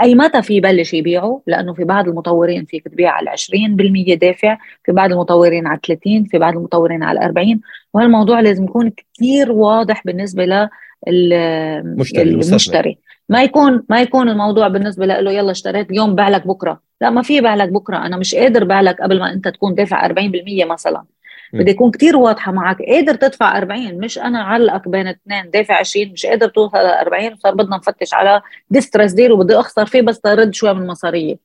أي 0.00 0.14
متى 0.14 0.42
في 0.42 0.54
يبلش 0.54 0.94
يبيعه 0.94 1.42
لأنه 1.46 1.74
في 1.74 1.84
بعض 1.84 2.08
المطورين 2.08 2.64
فيك 2.64 2.88
تبيع 2.88 3.10
على 3.10 3.30
20% 3.30 4.14
دافع 4.14 4.58
في 4.84 4.92
بعض 4.92 5.12
المطورين 5.12 5.66
على 5.66 5.80
30 5.86 6.24
في 6.24 6.38
بعض 6.38 6.56
المطورين 6.56 7.02
على 7.02 7.24
40 7.24 7.60
وهالموضوع 7.94 8.40
لازم 8.40 8.64
يكون 8.64 8.90
كثير 8.90 9.52
واضح 9.52 10.02
بالنسبة 10.04 10.68
للمشتري 11.08 12.98
ما 13.28 13.42
يكون 13.42 13.84
ما 13.88 14.00
يكون 14.00 14.28
الموضوع 14.28 14.68
بالنسبة 14.68 15.06
له 15.06 15.32
يلا 15.32 15.50
اشتريت 15.50 15.90
اليوم 15.90 16.14
بيع 16.14 16.28
لك 16.28 16.46
بكرة. 16.46 16.80
لا 17.00 17.10
ما 17.10 17.22
في 17.22 17.40
بيع 17.40 17.54
لك 17.54 17.68
بكرة. 17.68 17.96
أنا 17.96 18.16
مش 18.16 18.34
قادر 18.34 18.64
بيع 18.64 18.80
لك 18.80 19.02
قبل 19.02 19.18
ما 19.18 19.32
أنت 19.32 19.48
تكون 19.48 19.74
دافع 19.74 20.06
40% 20.08 20.64
مثلا. 20.64 21.04
بدي 21.52 21.70
اكون 21.70 21.90
كتير 21.90 22.16
واضحة 22.16 22.52
معك. 22.52 22.82
قادر 22.82 23.14
تدفع 23.14 23.58
40 23.58 23.98
مش 23.98 24.18
أنا 24.18 24.42
علقك 24.42 24.88
بين 24.88 25.06
اثنين 25.06 25.50
دافع 25.50 25.74
20 25.74 26.12
مش 26.12 26.26
قادر 26.26 26.48
توصل 26.48 26.78
ل 26.78 26.80
40 26.80 27.36
صار 27.36 27.54
بدنا 27.54 27.76
نفتش 27.76 28.14
على 28.14 28.42
distress 28.70 29.12
deal 29.12 29.32
وبدي 29.32 29.54
أخسر 29.54 29.86
فيه 29.86 30.02
بس 30.02 30.20
ترد 30.20 30.54
شوي 30.54 30.74
من 30.74 30.86
مصاريه 30.86 31.36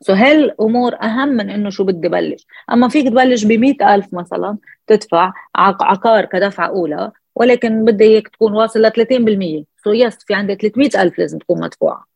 so 0.00 0.16
هالأمور 0.16 0.94
أهم 1.02 1.28
من 1.28 1.50
إنه 1.50 1.70
شو 1.70 1.84
بدي 1.84 2.08
بلش. 2.08 2.46
أما 2.72 2.88
فيك 2.88 3.08
تبلش 3.08 3.44
ب 3.44 3.52
ألف 3.82 4.14
مثلا 4.14 4.58
تدفع 4.86 5.32
عقار 5.56 6.24
كدفعة 6.24 6.66
أولى 6.66 7.12
ولكن 7.34 7.84
بدي 7.84 8.04
إياك 8.04 8.28
تكون 8.28 8.52
واصل 8.52 8.80
ل 8.82 8.90
30% 8.90 9.64
so 9.84 9.94
yes 9.94 10.16
في 10.26 10.34
عندي 10.34 10.54
300 10.54 11.02
ألف 11.02 11.18
لازم 11.18 11.38
تكون 11.38 11.60
مدفوعة. 11.60 12.06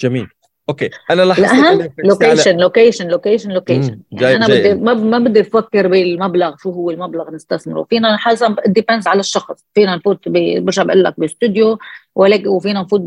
جميل. 0.00 0.28
okay 0.68 0.90
أنا 1.10 1.22
لاحظت 1.22 1.92
location 1.98 2.56
location 2.56 3.08
location 3.08 3.50
location 3.50 4.00
أنا 4.22 4.46
بدي 4.46 4.74
ما 4.94 5.18
بدي 5.18 5.40
أفكر 5.40 5.88
بالمبلغ 5.88 6.56
شو 6.56 6.70
هو 6.70 6.90
المبلغ 6.90 7.30
نستثمره. 7.30 7.86
فينا 7.90 8.16
حسب 8.16 8.56
depends 8.66 9.08
على 9.08 9.20
الشخص. 9.20 9.64
فينا 9.74 9.96
نفوت 9.96 10.28
برجع 10.28 10.82
بقول 10.82 11.04
لك 11.04 11.20
باستوديو 11.20 11.78
وفينا 12.16 12.80
نفوت 12.80 13.00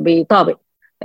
بطابق. 0.00 0.56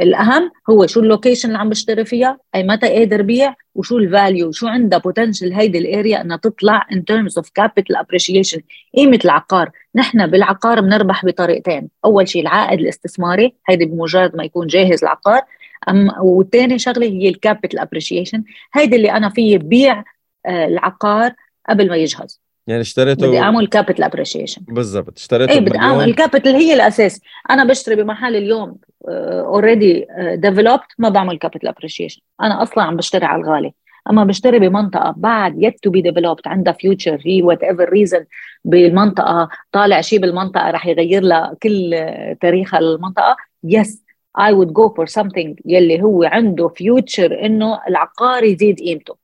الأهم 0.02 0.52
هو 0.70 0.88
شو 0.88 1.00
ال 1.00 1.05
location 1.05 1.48
اللي 1.48 1.60
عم 1.60 1.70
بشتري 1.70 2.06
فيها 2.06 2.38
أي 2.56 2.64
متى 2.64 2.88
قادر 2.88 3.22
بيع 3.22 3.56
وشو 3.76 3.98
ال 3.98 4.07
value 4.07 4.52
شو 4.52 4.68
عندها 4.68 5.00
potential 5.00 5.54
هيدي 5.54 5.78
ال 5.78 5.87
area 5.87 6.22
إنها 6.22 6.38
تطلع 6.38 6.88
in 6.92 7.06
terms 7.06 7.38
of 7.38 7.50
capital 7.50 7.96
appreciation 7.96 8.62
قيمة 8.98 9.20
العقار. 9.26 9.72
نحن 9.96 10.28
بالعقار 10.28 10.82
بنربح 10.82 11.26
بطريقتين. 11.26 11.90
أول 12.06 12.28
شيء 12.28 12.42
العائد 12.42 12.80
الاستثماري 12.80 13.54
هيدي 13.70 13.86
بمجرد 13.86 14.36
ما 14.36 14.44
يكون 14.44 14.68
جاهز 14.68 15.04
العقار. 15.04 15.42
أم 15.90 16.12
وثاني 16.22 16.80
شغلة 16.80 17.08
هي 17.08 17.30
ال 17.30 17.36
capital 17.36 17.80
appreciation 17.80 18.44
هيدي 18.74 18.96
اللي 18.96 19.12
أنا 19.12 19.30
فيي 19.30 19.58
بيع 19.58 20.04
آه، 20.46 20.66
العقار 20.66 21.34
قبل 21.70 21.90
ما 21.90 21.96
يجهز. 21.96 22.42
يعني 22.68 22.82
اشتريته 22.82 23.28
بدي 23.28 23.40
أعمل 23.40 23.68
كابيتال 23.68 24.04
ابريشيشن 24.04 24.62
بالضبط. 24.68 25.18
اشتريته 25.18 25.52
إيه 25.52 25.60
بدي 25.60 25.78
أعمل 25.78 26.04
ال 26.04 26.10
capital 26.10 26.56
هي 26.56 26.74
الأساس. 26.74 27.22
أنا 27.50 27.64
بشتري 27.64 27.96
بمحل 27.96 28.36
اليوم 28.36 28.78
already 29.08 30.08
developed 30.34 30.84
ما 30.98 31.10
بعمل 31.10 31.38
capital 31.38 31.70
appreciation 31.70 32.22
أنا 32.42 32.64
أصلا 32.64 32.84
عم 32.84 32.96
بشتري 32.96 33.26
على 33.26 33.42
الغالي. 33.42 33.74
أما 34.10 34.24
بشتري 34.24 34.60
بمنطقة 34.60 35.14
بعد 35.18 35.64
yet 35.64 35.80
to 35.80 35.90
be 35.90 36.02
developed 36.02 36.42
عندها 36.48 36.74
future 36.74 37.22
هي 37.26 37.42
whatever 37.42 37.90
reason 37.90 38.26
بالمنطقة 38.66 39.50
طالع 39.72 40.02
شيء 40.02 40.20
بالمنطقة 40.20 40.72
رح 40.72 40.88
يغير 40.88 41.22
لها 41.22 41.56
كل 41.64 41.96
تاريخها 42.42 42.80
المنطقة. 42.80 43.36
yes 43.64 44.04
I 44.40 44.54
would 44.54 44.74
go 44.74 44.94
for 44.94 45.08
something 45.08 45.56
يلي 45.66 46.02
هو 46.02 46.24
عنده 46.24 46.68
future 46.68 47.46
إنه 47.46 47.80
العقار 47.88 48.44
يزيد 48.44 48.80
قيمته. 48.80 49.16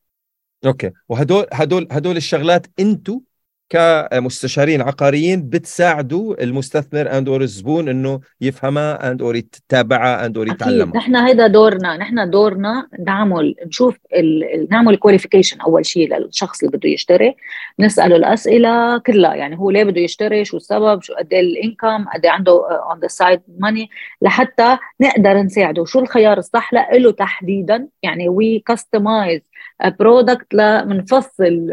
okay. 0.66 0.92
وهدول 1.10 1.46
هدول 1.54 1.88
هدول 1.92 2.18
الشغلات 2.18 2.68
أنتم 2.80 3.22
كمستشارين 3.70 4.82
عقاريين 4.82 5.50
بتساعدوا 5.50 6.44
المستثمر 6.44 7.18
and 7.18 7.30
or 7.30 7.42
الزبون 7.42 7.90
إنه 7.90 8.20
يفهمها 8.42 9.12
and 9.12 9.22
or 9.22 9.36
يتابعها 9.36 10.26
اند 10.26 10.38
اور 10.38 10.48
يتعلمها 10.48 10.98
نحن 10.98 11.16
هيدا 11.16 11.48
دورنا 11.48 11.98
نحن 11.98 12.30
دورنا 12.30 12.88
نعمل 13.08 13.56
نشوف 13.66 13.98
ال... 14.16 14.68
نعمل 14.72 14.96
qualification 14.96 15.62
أول 15.62 15.86
شيء 15.86 16.16
للشخص 16.16 16.64
اللي 16.64 16.78
بده 16.78 16.90
يشتري 16.90 17.36
نسأله 17.80 18.16
الأسئلة 18.16 18.98
كلها 18.98 19.36
يعني 19.36 19.58
هو 19.58 19.72
ليه 19.72 19.84
بده 19.84 20.02
يشتري 20.02 20.46
شو 20.46 20.58
السبب 20.58 21.02
شو 21.02 21.14
قد 21.14 21.34
إيه 21.34 21.40
ال 21.40 21.49
income 21.49 22.06
قد 22.14 22.26
إيه 22.26 22.32
عنده 22.32 22.52
on 22.90 23.00
the 23.00 23.08
side 23.08 23.42
money 23.60 23.90
لحتى 24.22 24.78
نقدر 25.02 25.34
نساعده. 25.34 25.86
شو 25.86 26.00
الخيار 26.00 26.38
الصح؟ 26.38 26.74
له 26.74 27.12
تحديدا 27.12 27.88
يعني 28.04 28.30
we 28.30 28.60
customize 28.60 29.42
product 29.86 30.54
لمنفصل 30.54 31.68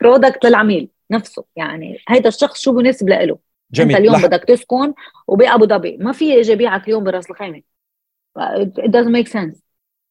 product 0.00 0.44
للعميل 0.44 0.88
نفسه. 1.10 1.44
يعني 1.56 1.98
هيدا 2.08 2.28
الشخص 2.28 2.60
شو 2.60 2.72
مناسب 2.72 3.08
له؟ 3.08 3.38
جميل. 3.72 3.96
أنت 3.96 4.00
اليوم 4.00 4.16
لح... 4.16 4.26
بدك 4.26 4.44
تسكن 4.44 4.94
وبأبو 5.26 5.66
ظبي 5.66 5.96
ما 5.96 6.12
في 6.12 6.40
أجي 6.40 6.54
بيعك 6.54 6.84
اليوم 6.84 7.04
براس 7.04 7.30
الخيمة. 7.30 7.62
It 8.38 8.90
doesn't 8.90 9.12
make 9.12 9.28
sense. 9.28 9.58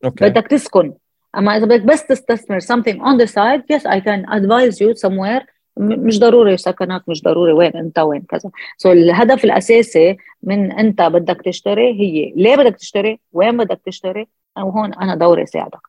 okay. 0.06 0.22
بدك 0.22 0.48
تسكن. 0.48 0.94
أما 1.38 1.58
إذا 1.58 1.66
بدك 1.66 1.82
بس 1.82 2.06
تستثمر 2.06 2.60
something 2.60 3.00
on 3.02 3.18
the 3.18 3.28
side 3.28 3.62
yes 3.74 3.86
I 3.86 4.00
can 4.00 4.26
advise 4.30 4.80
you 4.82 4.96
somewhere. 4.96 5.46
مش 5.80 6.20
ضروري 6.20 6.58
سكنك 6.58 7.10
مش 7.10 7.24
ضروري 7.24 7.52
وين 7.52 7.78
أنت 7.78 8.00
وين 8.00 8.22
كذا. 8.22 8.52
so 8.78 8.92
الهدف 8.92 9.46
الأساسي 9.46 10.18
من 10.44 10.72
أنت 10.72 11.02
بدك 11.02 11.42
تشتري 11.42 12.02
هي 12.02 12.34
ليه 12.36 12.56
بدك 12.56 12.76
تشتري؟ 12.76 13.20
وين 13.34 13.58
بدك 13.58 13.82
تشتري؟ 13.86 14.28
وهون 14.58 14.94
أنا 14.94 15.16
دوري 15.16 15.46
ساعدك 15.46 15.82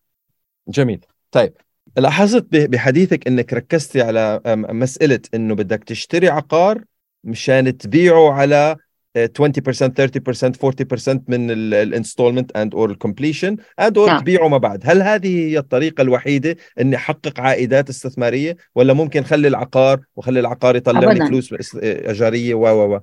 جميل. 0.68 1.00
طيب 1.30 1.52
لاحظت 1.96 2.46
بحديثك 2.52 3.26
إنك 3.26 3.52
ركزتي 3.52 4.02
على 4.02 4.40
مسألة 4.56 5.20
إنه 5.34 5.54
بدك 5.54 5.84
تشتري 5.84 6.28
عقار 6.28 6.84
مشان 7.24 7.78
تبيعه 7.78 8.32
على 8.32 8.76
20% 9.18 9.20
30% 9.20 10.52
40% 10.52 11.20
من 11.28 11.50
ال 11.50 11.59
installment 11.59 12.56
and 12.56 12.74
or 12.74 12.90
ال 12.90 12.96
completion 12.96 13.56
and 13.80 13.98
or 13.98 14.18
تبيعه 14.20 14.48
ما 14.48 14.58
بعد. 14.58 14.82
هل 14.84 15.02
هذه 15.02 15.48
هي 15.48 15.58
الطريقة 15.58 16.02
الوحيدة 16.02 16.56
إني 16.80 16.96
أحقق 16.96 17.40
عائدات 17.40 17.88
استثمارية 17.88 18.56
ولا 18.74 18.92
ممكن 18.92 19.22
خلي 19.22 19.48
العقار 19.48 20.00
وخلي 20.16 20.40
العقار 20.40 20.76
يطلع 20.76 21.12
لي 21.12 21.26
فلوس 21.26 21.76
إيجارية 21.76 22.54
و 22.54 22.66
و 22.66 22.96
و؟ 22.96 23.00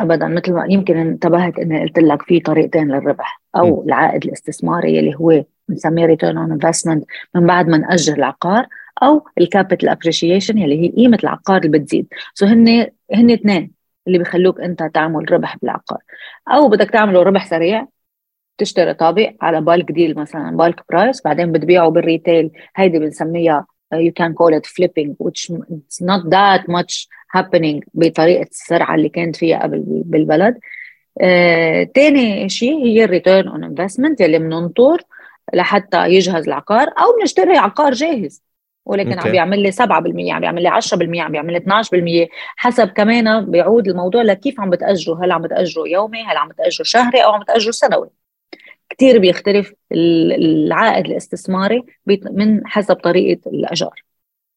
ابدا 0.00 0.28
مثل 0.28 0.52
ما 0.52 0.66
يمكن 0.68 0.96
انتبهت 0.96 1.58
إني 1.58 1.80
قلت 1.82 1.98
لك 1.98 2.22
في 2.22 2.40
طريقتين 2.40 2.88
للربح 2.88 3.40
أو 3.56 3.80
م. 3.80 3.84
العائد 3.86 4.24
الاستثماري 4.24 4.98
اللي 4.98 5.14
هو 5.16 5.44
بنسميه 5.68 6.06
return 6.06 6.38
on 6.38 6.52
investment 6.52 7.04
من 7.34 7.46
بعد 7.46 7.68
ما 7.68 7.76
نأجر 7.76 8.14
العقار 8.14 8.66
أو 9.02 9.26
ال 9.38 9.44
capital 9.44 9.88
appreciation 9.88 10.62
اللي 10.62 10.82
هي 10.82 10.88
قيمة 10.88 11.18
العقار 11.24 11.56
اللي 11.56 11.78
بتزيد. 11.78 12.06
so 12.34 12.46
هن 12.46 12.86
هن 13.14 13.30
اثنين 13.30 13.70
اللي 14.06 14.18
بخلوك 14.18 14.60
أنت 14.60 14.82
تعمل 14.94 15.32
ربح 15.32 15.56
بالعقار. 15.62 15.98
أو 16.48 16.68
بدك 16.68 16.90
تعمله 16.90 17.22
ربح 17.22 17.46
سريع 17.46 17.86
تشتري 18.58 18.94
طابق 18.94 19.32
على 19.40 19.60
bulk 19.60 19.92
deal 19.92 20.18
مثلا 20.18 20.56
bulk 20.56 20.84
price 20.88 21.22
بعدين 21.24 21.52
بتبيعه 21.52 21.88
بال 21.88 22.04
retail 22.04 22.50
هيدي 22.76 22.98
بنسميها 22.98 23.66
you 23.92 24.12
can 24.12 24.34
call 24.34 24.52
it 24.58 24.66
flipping 24.66 25.16
which 25.18 25.50
it's 25.50 26.00
not 26.00 26.22
that 26.30 26.68
much 26.68 27.08
happening 27.36 27.80
بطريقة 27.94 28.48
السرعة 28.50 28.94
اللي 28.94 29.08
كانت 29.08 29.36
فيها 29.36 29.62
قبل 29.62 29.82
بالبلد. 29.86 30.58
آه، 31.20 31.82
تاني 31.82 32.48
شيء 32.48 32.86
هي 32.86 33.04
ال 33.04 33.10
return 33.10 33.48
on 33.48 33.64
investment 33.64 34.20
اللي 34.20 34.38
بننطر 34.38 35.02
لحتى 35.54 36.08
يجهز 36.08 36.48
العقار 36.48 36.88
أو 36.88 37.16
بنشتري 37.20 37.56
عقار 37.56 37.92
جاهز. 37.92 38.42
ولكن 38.86 39.20
okay. 39.20 39.26
عم 39.26 39.32
بيعمل 39.32 39.62
لي 39.62 39.72
7% 39.72 40.32
عم 40.32 40.40
بيعمل 40.40 40.62
لي 40.62 40.68
10% 40.70 41.20
عم 41.20 41.32
بيعمل 41.32 41.52
لي 41.52 41.60
12% 42.26 42.28
حسب 42.56 42.88
كمان 42.88 43.50
بيعود 43.50 43.88
الموضوع 43.88 44.22
لكيف 44.22 44.60
عم 44.60 44.70
بتأجره 44.70 45.24
هل 45.24 45.32
عم 45.32 45.42
بتأجره 45.42 45.88
يومي 45.88 46.22
هل 46.22 46.36
عم 46.36 46.48
بتأجره 46.48 46.84
شهري 46.84 47.24
أو 47.24 47.32
عم 47.32 47.40
بتأجره 47.40 47.70
سنوي. 47.70 48.10
كثير 48.90 49.18
بيختلف 49.18 49.72
العائد 49.92 51.06
الاستثماري 51.06 51.82
من 52.32 52.66
حسب 52.66 52.94
طريقة 52.94 53.50
الأجار. 53.50 54.02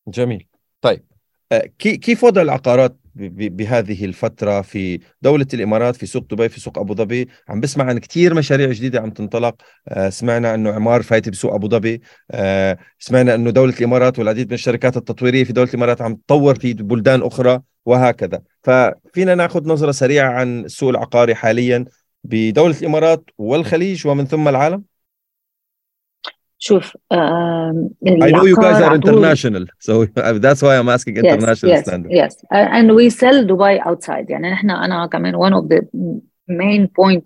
جميل. 0.07 0.47
طيب 0.81 1.03
آه، 1.51 1.69
كيف 1.79 2.23
وضع 2.23 2.41
العقارات 2.41 2.97
بهذه 3.15 4.05
الفترة 4.05 4.61
في 4.61 4.99
دولة 5.21 5.45
الإمارات 5.53 5.95
في 5.95 6.05
سوق 6.05 6.23
دبي 6.23 6.49
في 6.49 6.59
سوق 6.59 6.79
أبو 6.79 6.95
ظبي؟ 6.95 7.27
عم 7.49 7.59
بسمع 7.59 7.85
عن 7.85 7.97
كثير 7.97 8.33
مشاريع 8.33 8.71
جديدة 8.71 9.01
عم 9.01 9.09
تنطلق. 9.09 9.55
آه، 9.87 10.09
سمعنا 10.09 10.55
أنه 10.55 10.71
عمار 10.71 11.01
فايت 11.01 11.29
بسوق 11.29 11.53
أبو 11.53 11.67
ظبي. 11.69 12.01
آه، 12.31 12.77
سمعنا 12.99 13.35
أنه 13.35 13.49
دولة 13.49 13.73
الإمارات 13.79 14.19
والعديد 14.19 14.47
من 14.47 14.53
الشركات 14.53 14.97
التطويرية 14.97 15.43
في 15.43 15.53
دولة 15.53 15.69
الإمارات 15.69 16.01
عم 16.01 16.15
تطور 16.15 16.55
في 16.55 16.73
بلدان 16.73 17.21
أخرى 17.21 17.59
وهكذا. 17.85 18.41
ففينا 18.63 19.35
ناخذ 19.35 19.67
نظرة 19.67 19.91
سريعة 19.91 20.29
عن 20.29 20.65
السوق 20.65 20.89
العقاري 20.89 21.35
حاليا. 21.35 21.85
بدولة 22.23 22.79
الإمارات 22.81 23.23
والخليج 23.37 24.07
ومن 24.07 24.25
ثم 24.25 24.47
العالم 24.47 24.83
شوف 26.57 26.97
I 27.13 28.29
know 28.31 28.45
you 28.45 28.55
guys 28.55 28.81
are 28.81 28.95
international 28.95 29.65
so 29.87 30.05
that's 30.45 30.61
why 30.65 30.73
I'm 30.79 30.89
asking 30.97 31.17
international 31.17 31.71
yes, 31.73 31.83
standard 31.85 32.11
yes 32.11 32.33
and 32.51 32.87
we 32.95 33.09
sell 33.09 33.43
Dubai 33.51 33.79
outside 33.87 34.29
يعني 34.29 34.51
نحن 34.51 34.69
أنا 34.69 35.05
كمان 35.05 35.35
one 35.35 35.53
of 35.53 35.67
the 35.67 35.81
main 36.47 36.87
point 36.87 37.25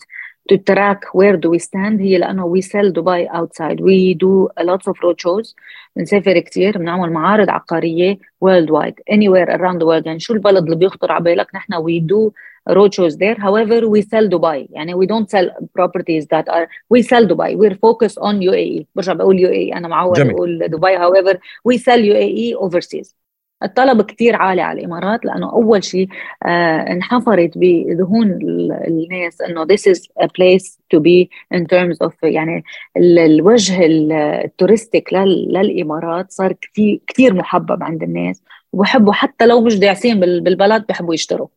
to 0.50 0.58
track 0.58 1.00
where 1.14 1.38
do 1.38 1.50
we 1.50 1.60
stand 1.60 2.02
هي 2.02 2.18
لأنه 2.18 2.56
we 2.56 2.62
sell 2.62 2.92
Dubai 2.92 3.28
outside 3.32 3.80
we 3.80 4.14
do 4.14 4.50
a 4.58 4.64
lot 4.64 4.82
of 4.88 4.96
road 5.04 5.20
shows 5.20 5.56
بنسافر 5.96 6.40
كثير 6.40 6.78
بنعمل 6.78 7.12
معارض 7.12 7.50
عقارية 7.50 8.18
worldwide 8.46 9.14
anywhere 9.14 9.50
around 9.50 9.80
the 9.80 9.86
world 9.86 10.06
يعني 10.06 10.20
شو 10.20 10.34
البلد 10.34 10.64
اللي 10.64 10.76
بيخطر 10.76 11.12
على 11.12 11.24
بالك 11.24 11.56
نحن 11.56 11.74
we 11.74 12.02
do 12.02 12.32
road 12.70 12.94
shows 12.94 13.18
there. 13.18 13.36
However, 13.36 13.88
we 13.90 14.02
sell 14.02 14.28
Dubai. 14.28 14.68
يعني 14.70 14.94
we 14.94 15.06
don't 15.08 15.30
sell 15.30 15.50
properties 15.80 16.26
that 16.28 16.48
are 16.50 16.68
we 16.94 17.02
sell 17.02 17.26
Dubai. 17.26 17.56
We're 17.56 17.76
focused 17.76 18.18
on 18.18 18.40
UAE. 18.42 18.86
برجع 18.96 19.14
بقول 19.14 19.38
UAE 19.38 19.76
أنا 19.78 19.88
معود 19.88 20.20
أقول 20.20 20.68
دبي. 20.68 20.98
However, 20.98 21.38
we 21.70 21.78
sell 21.78 22.00
UAE 22.00 22.56
overseas. 22.68 23.16
الطلب 23.64 24.02
كتير 24.02 24.36
عالي 24.36 24.62
على 24.62 24.80
الإمارات 24.80 25.26
لأنه 25.26 25.52
أول 25.52 25.84
شيء 25.84 26.08
آه 26.46 26.92
انحفرت 26.92 27.58
بذهون 27.58 28.40
الناس 28.88 29.42
إنه 29.42 29.66
this 29.66 29.94
is 29.94 30.00
a 30.24 30.28
place 30.28 30.78
to 30.94 31.00
be 31.00 31.30
in 31.58 31.66
terms 31.66 32.08
of 32.08 32.14
يعني 32.24 32.64
الوجه 32.98 33.86
التورستيك 33.86 35.14
للإمارات 35.14 36.32
صار 36.32 36.54
كثير 36.54 37.00
كثير 37.08 37.34
محبب 37.34 37.84
عند 37.84 38.04
الناس 38.04 38.44
وبحبوا 38.74 39.14
حتى 39.14 39.46
لو 39.46 39.62
مش 39.62 39.80
داعسين 39.80 40.20
بالبلد 40.20 40.86
بحبوا 40.90 41.14
يشتروا 41.14 41.48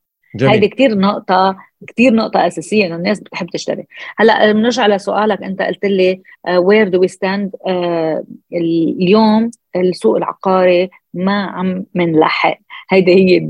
هيدي 0.40 0.68
كثير 0.68 0.98
نقطة 0.98 1.56
كثير 1.86 2.14
نقطة 2.14 2.46
أساسية 2.46 2.86
إنه 2.86 2.96
الناس 2.96 3.20
بتحب 3.20 3.46
تشتري. 3.46 3.86
هلأ 4.16 4.52
بنرجع 4.52 4.86
لسؤالك. 4.86 5.42
أنت 5.42 5.62
قلت 5.62 5.84
لي 5.84 6.20
where 6.48 6.88
do 6.88 7.00
we 7.00 7.08
stand 7.08 7.50
اليوم 8.52 9.50
السوق 9.76 10.16
العقاري 10.16 10.90
ما 11.14 11.42
عم 11.44 11.84
منلحق. 11.94 12.58
هيدي 12.90 13.14
هي 13.14 13.40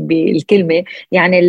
بالكلمة. 0.00 0.84
يعني 1.12 1.40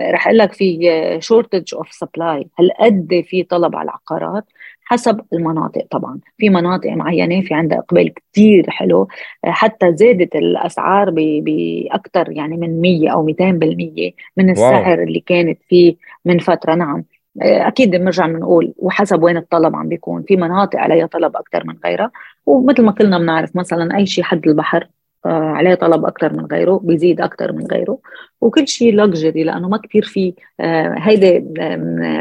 رح 0.00 0.26
أقول 0.26 0.38
لك 0.38 0.52
في 0.52 1.18
shortage 1.20 1.74
of 1.74 1.92
supply 1.92 2.46
هالقد 2.58 3.24
في 3.26 3.42
طلب 3.42 3.76
على 3.76 3.84
العقارات؟ 3.84 4.44
حسب 4.90 5.20
المناطق 5.32 5.86
طبعا. 5.90 6.20
في 6.38 6.50
مناطق 6.50 6.90
معينة 6.90 7.40
في 7.40 7.54
عندها 7.54 7.78
إقبال 7.78 8.14
كثير 8.14 8.70
حلو. 8.70 9.08
حتى 9.44 9.96
زادت 9.96 10.36
الأسعار 10.36 11.10
باكثر 11.10 12.32
يعني 12.32 12.56
من 12.56 12.80
100 12.80 13.08
أو 13.08 13.26
200% 13.26 14.12
من 14.36 14.50
السعر 14.50 14.98
واو. 14.98 15.02
اللي 15.02 15.20
كانت 15.20 15.58
فيه 15.68 15.96
من 16.24 16.38
فترة. 16.38 16.74
نعم. 16.74 17.04
أكيد 17.42 17.90
بنرجع 17.90 18.26
بنقول 18.26 18.74
وحسب 18.78 19.22
وين 19.22 19.36
الطلب 19.36 19.76
عم 19.76 19.88
بيكون. 19.88 20.22
في 20.22 20.36
مناطق 20.36 20.78
عليها 20.78 21.06
طلب 21.06 21.36
أكثر 21.36 21.64
من 21.66 21.74
غيرها. 21.84 22.10
ومثل 22.46 22.82
ما 22.82 22.92
كلنا 22.92 23.18
بنعرف 23.18 23.56
مثلا 23.56 23.96
أي 23.96 24.06
شيء 24.06 24.24
حد 24.24 24.48
البحر 24.48 24.88
آه، 25.26 25.28
عليه 25.28 25.74
طلب 25.74 26.04
أكثر 26.06 26.32
من 26.32 26.46
غيره 26.46 26.80
بيزيد 26.84 27.20
أكثر 27.20 27.52
من 27.52 27.66
غيره. 27.66 27.98
وكل 28.40 28.68
شيء 28.68 28.94
لكجري 28.94 29.44
لأنه 29.44 29.68
ما 29.68 29.76
كثير 29.76 30.04
في 30.04 30.34
آه، 30.60 30.94
هيدي 30.98 31.38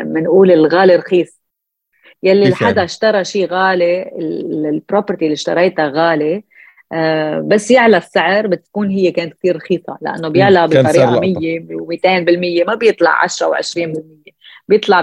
بنقول 0.05 0.51
الغالي 0.51 0.95
رخيص. 0.95 1.37
يلي 2.23 2.55
حدا 2.55 2.67
يعني؟ 2.67 2.83
اشترى 2.83 3.23
شيء 3.23 3.47
غالي 3.47 4.11
ال 4.69 4.75
property 4.75 5.25
اللي 5.25 5.33
اشتريتها 5.33 5.87
غالي 5.87 6.43
آه 6.93 7.39
بس 7.39 7.71
يعلى 7.71 7.97
السعر 7.97 8.47
بتكون 8.47 8.89
هي 8.89 9.11
كانت 9.11 9.33
كثير 9.33 9.55
رخيصة 9.55 9.97
لأنه 10.01 10.27
بيعلى 10.27 10.67
بطريقة 10.67 11.19
100 11.19 11.59
و200% 11.59 12.67
ما 12.67 12.75
بيطلع 12.75 13.23
10 13.23 13.51
و20% 13.51 13.89
بيطلع 14.67 15.01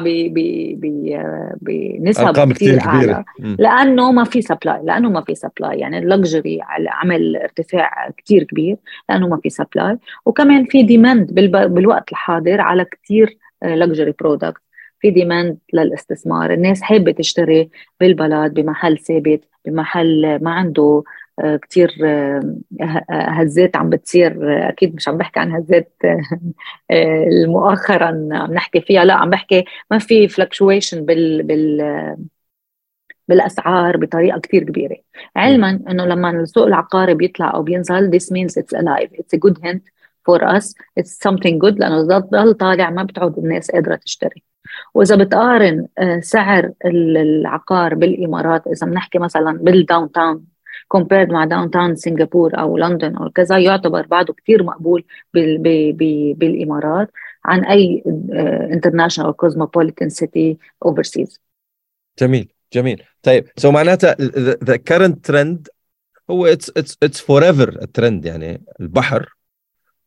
بنسب 1.60 2.52
كثير 2.52 2.80
أعلى. 2.80 3.24
لأنه 3.38 4.12
ما 4.12 4.24
في 4.24 4.42
supply 4.42 4.80
لأنه 4.84 5.10
ما 5.10 5.20
في 5.20 5.34
supply 5.34 5.78
يعني 5.78 5.98
ال 5.98 6.07
luxury 6.07 6.60
عمل 6.88 7.36
ارتفاع 7.36 8.10
كثير 8.16 8.44
كبير 8.44 8.76
لأنه 9.08 9.28
ما 9.28 9.40
في 9.42 9.50
supply 9.50 9.98
وكمان 10.26 10.64
في 10.64 10.82
demand 10.82 11.34
بالوقت 11.34 12.12
الحاضر 12.12 12.60
على 12.60 12.84
كثير 12.84 13.38
luxury 13.62 14.14
product 14.20 14.62
في 15.04 15.10
demand 15.10 15.58
للاستثمار. 15.72 16.52
الناس 16.52 16.82
حابة 16.82 17.12
تشتري 17.12 17.70
بالبلد 18.00 18.54
بمحل 18.54 18.98
ثابت 18.98 19.44
بمحل 19.64 20.38
ما 20.42 20.50
عنده 20.50 21.02
آه، 21.44 21.56
كثير 21.56 21.90
آه، 22.04 22.56
هزات 23.10 23.76
عم 23.76 23.90
بتصير. 23.90 24.32
آه، 24.32 24.68
أكيد 24.68 24.94
مش 24.94 25.08
عم 25.08 25.16
بحكي 25.18 25.40
عن 25.40 25.52
هزات 25.52 25.92
مؤخرا 27.46 28.28
عم 28.32 28.54
نحكي 28.54 28.80
فيها. 28.80 29.04
لا 29.04 29.14
عم 29.14 29.30
بحكي 29.30 29.64
ما 29.90 29.98
في 29.98 30.28
fluctuation 30.28 31.04
بال 31.04 31.42
بال 31.42 32.16
بالأسعار 33.28 33.96
بطريقة 33.96 34.40
كثير 34.40 34.62
كبيرة. 34.64 34.96
علما 35.36 35.70
إنه 35.90 36.04
لما 36.04 36.30
السوق 36.30 36.66
العقاري 36.66 37.14
بيطلع 37.14 37.54
أو 37.54 37.62
بينزل 37.62 38.10
this 38.10 38.24
means 38.24 38.62
it's 38.62 38.78
alive. 38.78 39.10
It's 39.12 39.36
a 39.36 39.38
good 39.38 39.58
hint 39.64 39.93
for 40.30 40.40
us 40.56 40.74
it's 41.00 41.12
something 41.28 41.58
good 41.58 41.78
لأنه 41.78 42.02
ضل 42.02 42.54
طالع 42.54 42.90
ما 42.90 43.02
بتعود 43.02 43.38
الناس 43.38 43.70
قادرة 43.70 43.96
تشتري. 43.96 44.42
وإذا 44.94 45.16
بتقارن 45.16 45.86
سعر 46.20 46.72
العقار 46.84 47.94
بالإمارات 47.94 48.66
إذا 48.66 48.86
بنحكي 48.86 49.18
مثلا 49.18 49.58
بال 49.58 50.12
downtown 50.12 50.44
compared 50.88 51.28
مع 51.28 51.44
downtown 51.44 51.96
سنغافور 51.96 52.58
أو 52.58 52.78
لندن 52.78 53.16
أو 53.16 53.30
كذا 53.30 53.58
يعتبر 53.58 54.06
بعده 54.06 54.34
كثير 54.34 54.62
مقبول 54.62 55.04
بالإمارات 56.34 57.10
عن 57.44 57.64
أي 57.64 58.02
international 58.72 59.36
cosmopolitan 59.36 60.08
city 60.08 60.58
overseas 60.84 61.40
جميل 62.18 62.52
جميل. 62.72 63.02
طيب 63.22 63.48
so 63.56 63.74
معناتها 63.74 64.16
the 64.64 64.76
current 64.76 65.26
trend 65.26 65.68
هو 66.30 66.46
it's 66.46 66.70
it's 66.70 66.98
it's 67.02 67.20
forever 67.20 67.44
ال 67.44 67.68
trend 67.68 68.24
يعني 68.24 68.64
البحر 68.80 69.33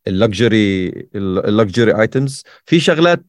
ال 0.08 0.20
luxury 0.20 0.90
ال 1.16 1.28
luxury 1.28 2.02
items 2.02 2.44
في 2.66 2.80
شغلات 2.80 3.26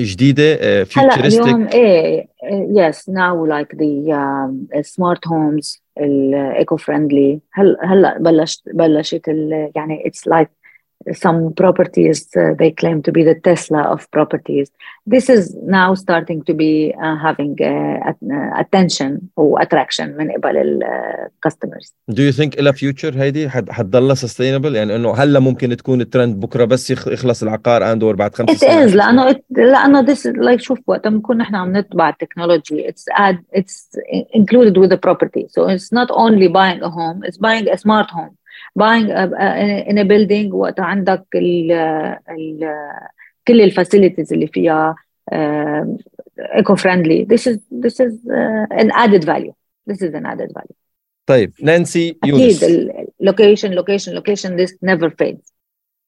جديدة 0.00 0.84
futuristic 0.84 1.42
هلا 1.42 1.56
اليوم 1.56 1.68
إيه 1.68 2.28
yes 2.52 3.08
now 3.08 3.46
like 3.46 3.74
the 3.74 4.82
smart 4.82 5.28
homes 5.28 5.82
ال 6.00 6.19
eco 6.19 6.76
friendly 6.76 7.40
هل 7.52 7.76
هلا 7.82 8.18
بلشت 8.18 8.62
بلشت 8.66 9.28
يعني 9.76 10.06
it's 10.06 10.28
like 10.28 10.48
some 11.25 11.53
properties 11.53 12.27
uh, 12.35 12.53
they 12.59 12.71
claim 12.71 13.01
to 13.07 13.11
be 13.17 13.23
the 13.23 13.35
Tesla 13.47 13.81
of 13.83 13.99
properties. 14.11 14.67
This 15.13 15.29
is 15.29 15.55
now 15.79 15.95
starting 15.95 16.43
to 16.43 16.53
be 16.53 16.93
uh, 17.01 17.15
having 17.27 17.55
uh, 17.61 18.11
attention 18.63 19.31
or 19.35 19.61
attraction 19.61 20.17
من 20.17 20.31
قبل 20.31 20.57
ال 20.57 20.79
customers. 21.47 21.93
Do 22.11 22.21
you 22.23 22.31
think 22.33 22.59
إلى 22.59 22.73
future 22.73 23.15
هيدي 23.17 23.49
حتضلها 23.49 24.15
sustainable 24.15 24.75
يعني 24.75 24.95
إنه 24.95 25.13
هلا 25.15 25.39
ممكن 25.39 25.77
تكون 25.77 26.01
الترند 26.01 26.39
بكرة 26.39 26.65
بس 26.65 26.91
يخلص 26.91 27.43
العقار 27.43 27.91
اند 27.91 28.03
اور 28.03 28.15
بعد 28.15 28.35
خمس 28.35 28.49
It 28.49 28.53
سنين. 28.57 28.89
is 28.89 28.95
لأنه 28.95 29.31
it, 29.31 29.37
لأنه 29.49 30.05
this 30.05 30.19
is 30.19 30.33
like 30.37 30.59
شوف 30.61 30.79
وقت 30.87 31.07
بنكون 31.07 31.37
نحن 31.37 31.55
عم 31.55 31.77
نتبع 31.77 32.09
التكنولوجي 32.09 32.87
it's 32.91 33.03
add 33.17 33.37
it's 33.59 33.97
included 34.33 34.77
with 34.77 34.89
the 34.89 34.97
property 35.07 35.47
so 35.49 35.67
it's 35.69 35.91
not 35.91 36.11
only 36.11 36.47
buying 36.47 36.81
a 36.81 36.89
home 36.89 37.21
it's 37.23 37.37
buying 37.37 37.67
a 37.69 37.77
smart 37.77 38.09
home 38.11 38.39
in 39.90 39.98
a 39.98 40.04
building 40.04 40.52
وقت 40.52 40.80
عندك 40.80 41.24
ال 41.34 41.72
ال 41.72 42.70
كل 43.48 43.60
ال 43.60 43.66
facilities 43.66 44.32
اللي 44.32 44.46
فيها 44.46 44.94
eco 46.38 46.74
friendly 46.76 47.26
this 47.32 47.40
is 47.40 47.56
this 47.56 47.94
is 48.06 48.12
uh, 48.12 48.82
an 48.82 48.90
added 48.90 49.24
value. 49.24 49.52
This 49.90 49.96
is 49.96 50.14
an 50.14 50.26
added 50.26 50.52
value. 50.54 50.76
طيب 51.26 51.52
نانسي 51.62 52.18
يونس 52.26 52.64
أكيد 52.64 52.90
ال 53.20 53.26
location 53.26 53.70
location 53.70 54.12
location 54.12 54.66
this 54.66 54.70
never 54.70 55.08
fades. 55.08 55.52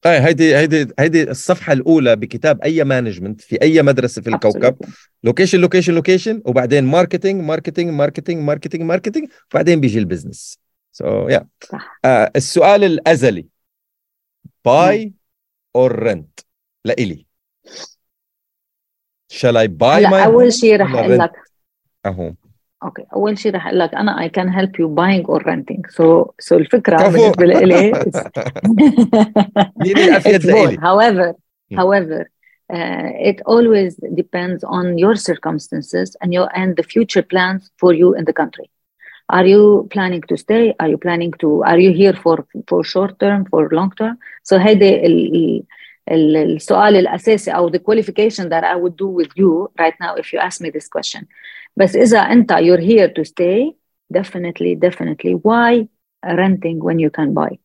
اي 0.06 0.18
هيدي 0.20 0.56
هيدي 0.56 0.86
هيدي 0.98 1.30
الصفحة 1.30 1.72
الأولى 1.72 2.16
بكتاب 2.16 2.60
أي 2.60 2.84
management 2.84 3.40
في 3.40 3.62
أي 3.62 3.82
مدرسة 3.82 4.22
في 4.22 4.30
الكوكب. 4.30 4.76
location 5.24 5.60
location 5.60 5.94
location 5.94 6.42
وبعدين 6.44 6.84
marketing 6.84 7.42
marketing 7.42 7.90
marketing 7.90 8.42
marketing 8.42 8.82
marketing 8.82 9.28
وبعدين 9.52 9.80
بيجي 9.80 9.98
البزنس 9.98 10.65
so, 10.95 11.05
يا 11.05 11.47
yeah. 11.73 11.77
uh, 11.77 12.31
السؤال 12.35 12.83
الازلي 12.83 13.47
باي 14.65 15.13
اور 15.75 15.99
رنت 16.03 16.39
لإلي 16.85 17.25
shall 19.33 19.55
I 19.55 19.67
buy 19.67 20.03
my 20.09 20.13
اول 20.13 20.53
شيء 20.53 20.81
رح 20.81 20.95
اقول 20.95 21.19
لك 21.19 21.31
اهو 22.05 22.33
اوكي 22.83 23.05
اول 23.13 23.37
شيء 23.37 23.55
رح 23.55 23.67
اقول 23.67 23.79
لك 23.79 23.95
انا 23.95 24.27
I 24.27 24.29
can 24.29 24.49
help 24.49 24.69
you 24.69 24.87
buying 24.87 25.25
or 25.27 25.43
renting 25.43 25.81
so 25.91 26.33
so 26.41 26.53
الفكره 26.53 27.07
بالنسبه 27.09 27.45
لي 27.45 27.91
مين 29.77 29.97
الافيد 29.97 30.45
لإلي 30.45 30.77
however 30.77 31.33
however 31.73 32.25
uh, 32.73 33.29
it 33.29 33.41
always 33.45 33.95
depends 34.21 34.63
on 34.63 34.97
your 34.97 35.15
circumstances 35.15 36.15
and 36.21 36.33
your 36.33 36.47
and 36.55 36.75
the 36.79 36.83
future 36.83 37.25
plans 37.33 37.71
for 37.81 37.93
you 37.93 38.15
in 38.19 38.23
the 38.25 38.33
country 38.33 38.69
are 39.37 39.45
you 39.45 39.87
planning 39.93 40.23
to 40.29 40.35
stay 40.37 40.73
are 40.79 40.89
you 40.93 40.97
planning 40.97 41.33
to 41.39 41.63
are 41.63 41.79
you 41.85 41.91
here 42.01 42.15
for 42.23 42.37
for 42.69 42.83
short 42.83 43.13
term 43.19 43.45
for 43.51 43.69
long 43.71 43.91
term 43.99 44.17
so 44.43 44.57
هيدي 44.57 45.05
ال, 45.05 45.63
السؤال 46.09 46.95
الاساسي 46.95 47.51
او 47.51 47.71
the 47.71 47.79
qualification 47.79 48.49
that 48.49 48.63
I 48.63 48.75
would 48.75 48.95
do 48.97 49.07
with 49.07 49.31
you 49.35 49.71
right 49.79 49.95
now 50.01 50.15
if 50.15 50.33
you 50.33 50.39
ask 50.39 50.61
me 50.61 50.69
this 50.69 50.87
question 50.87 51.25
بس 51.77 51.95
اذا 51.95 52.19
انت 52.19 52.53
you're 52.53 52.81
here 52.81 53.07
to 53.07 53.25
stay 53.25 53.71
definitely 54.17 54.75
definitely 54.75 55.33
why 55.47 55.87
renting 56.25 56.79
when 56.79 56.99
you 56.99 57.09
can 57.09 57.33
buy 57.33 57.57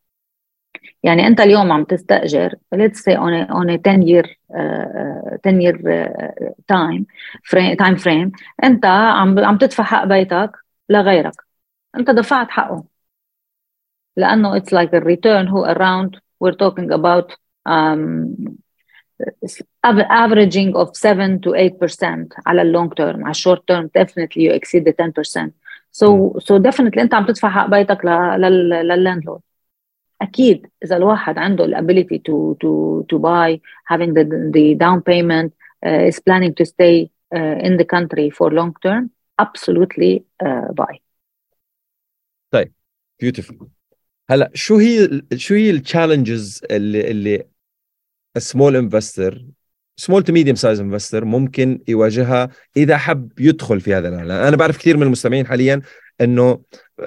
يعني 1.02 1.26
انت 1.26 1.40
اليوم 1.40 1.72
عم 1.72 1.84
تستاجر 1.84 2.54
let's 2.74 3.00
say 3.00 3.14
on 3.16 3.32
a, 3.32 3.52
on 3.52 3.68
a 3.70 3.78
10 3.78 4.02
year 4.02 4.24
uh, 4.54 5.36
10 5.42 5.60
year 5.60 5.74
uh, 5.74 6.50
time 6.72 7.04
frame 7.44 7.76
time 7.76 7.96
frame 7.96 8.30
انت 8.64 8.86
عم 8.86 9.38
عم 9.38 9.58
تدفع 9.58 9.84
حق 9.84 10.04
بيتك 10.04 10.50
لغيرك 10.88 11.46
انت 11.96 12.10
دفعت 12.10 12.50
حقه 12.50 12.84
لانه 14.16 14.58
it's 14.58 14.72
like 14.72 14.92
a 14.92 15.00
return 15.00 15.46
who 15.46 15.64
around 15.64 16.20
we're 16.40 16.58
talking 16.64 16.90
about 16.92 17.32
um, 17.66 18.58
averaging 20.10 20.74
of 20.76 20.96
7 20.96 21.40
to 21.40 21.50
8% 21.50 22.28
على 22.46 22.62
اللونج 22.62 22.92
تيرم 22.92 23.22
على 23.22 23.30
الشورت 23.30 23.68
تيرم 23.68 23.90
definitely 23.98 24.42
you 24.42 24.52
exceed 24.52 24.84
the 24.84 24.92
10% 24.92 25.52
so 25.90 26.38
so 26.38 26.58
definitely 26.58 27.00
انت 27.00 27.14
عم 27.14 27.26
تدفع 27.26 27.50
حق 27.50 27.70
بيتك 27.70 28.04
لللاندلورد 28.04 29.40
اكيد 30.22 30.66
اذا 30.84 30.96
الواحد 30.96 31.38
عنده 31.38 31.64
الابيليتي 31.64 32.18
to 32.18 32.54
to 32.54 33.04
to 33.12 33.18
buy 33.18 33.60
having 33.92 34.12
the 34.14 34.24
the 34.54 34.74
down 34.74 35.00
payment 35.02 35.52
uh, 35.86 36.10
is 36.10 36.18
planning 36.20 36.54
to 36.54 36.64
stay 36.64 37.10
uh, 37.34 37.56
in 37.66 37.76
the 37.76 37.84
country 37.84 38.30
for 38.30 38.50
long 38.50 38.72
term 38.86 39.10
absolutely 39.38 40.24
uh, 40.46 40.72
buy 40.72 40.94
طيب 42.51 42.73
beautiful. 43.23 43.65
هلا 44.29 44.51
شو 44.53 44.77
هي 44.77 45.21
شو 45.35 45.53
هي 45.55 45.69
ال 45.69 45.78
challenges 45.78 46.61
اللي 46.71 47.11
اللي 47.11 47.47
small 48.37 48.75
investor 48.75 49.45
small 49.95 50.23
to 50.23 50.33
medium 50.33 50.55
size 50.55 50.79
investor 50.79 51.25
ممكن 51.25 51.79
يواجهها 51.87 52.49
إذا 52.77 52.97
حب 52.97 53.39
يدخل 53.39 53.81
في 53.81 53.93
هذا 53.93 54.09
العالم؟ 54.09 54.31
أنا 54.31 54.55
بعرف 54.55 54.77
كثير 54.77 54.97
من 54.97 55.03
المستمعين 55.03 55.47
حاليا 55.47 55.81
إنه 56.21 56.59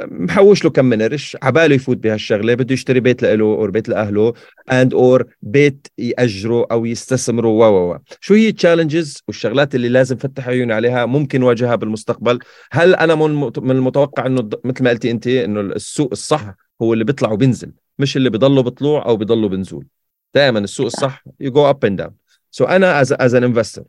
محوش 0.02 0.64
له 0.64 0.70
كم 0.70 0.84
من 0.84 1.02
قرش 1.02 1.36
عباله 1.42 1.74
يفوت 1.74 1.96
بهالشغلة 1.96 2.54
بده 2.54 2.74
يشتري 2.74 3.00
بيت 3.00 3.22
له 3.22 3.44
أو 3.44 3.66
بيت 3.66 3.88
لأهله 3.88 4.32
and 4.72 4.94
or 4.94 5.26
بيت 5.42 5.86
يأجره 5.98 6.66
أو 6.70 6.86
يستثمره 6.86 7.48
و 7.48 7.92
و 7.92 7.98
شو 8.20 8.34
هي 8.34 8.48
ال 8.48 8.55
challenges 8.55 9.22
والشغلات 9.28 9.74
اللي 9.74 9.88
لازم 9.88 10.16
فتح 10.16 10.48
عيوني 10.48 10.72
عليها 10.72 11.06
ممكن 11.06 11.42
واجهها 11.42 11.74
بالمستقبل؟ 11.74 12.38
هل 12.72 12.94
أنا 12.94 13.14
من 13.58 13.70
المتوقع 13.70 14.26
إنه 14.26 14.48
مثل 14.64 14.84
ما 14.84 14.90
قلتي 14.90 15.10
أنت 15.10 15.26
إنه 15.26 15.60
السوق 15.60 16.08
الصح 16.12 16.54
هو 16.82 16.92
اللي 16.92 17.04
بيطلع 17.04 17.32
وبينزل 17.32 17.72
مش 17.98 18.16
اللي 18.16 18.30
بضله 18.30 18.62
بطلوع 18.62 19.06
أو 19.06 19.16
بضله 19.16 19.48
بنزول. 19.48 19.86
دائما 20.34 20.58
السوق 20.58 20.86
الصح 20.86 21.24
you 21.42 21.50
go 21.50 21.72
up 21.72 21.88
and 21.88 21.98
down. 22.02 22.12
So 22.50 22.68
أنا 22.68 23.04
as, 23.04 23.08
as 23.12 23.32
an 23.34 23.44
investor 23.44 23.82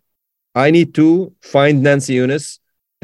I 0.57 0.71
need 0.71 0.93
to 0.95 1.31
find 1.41 1.83
Nancy 1.83 2.13
Eunice 2.13 2.59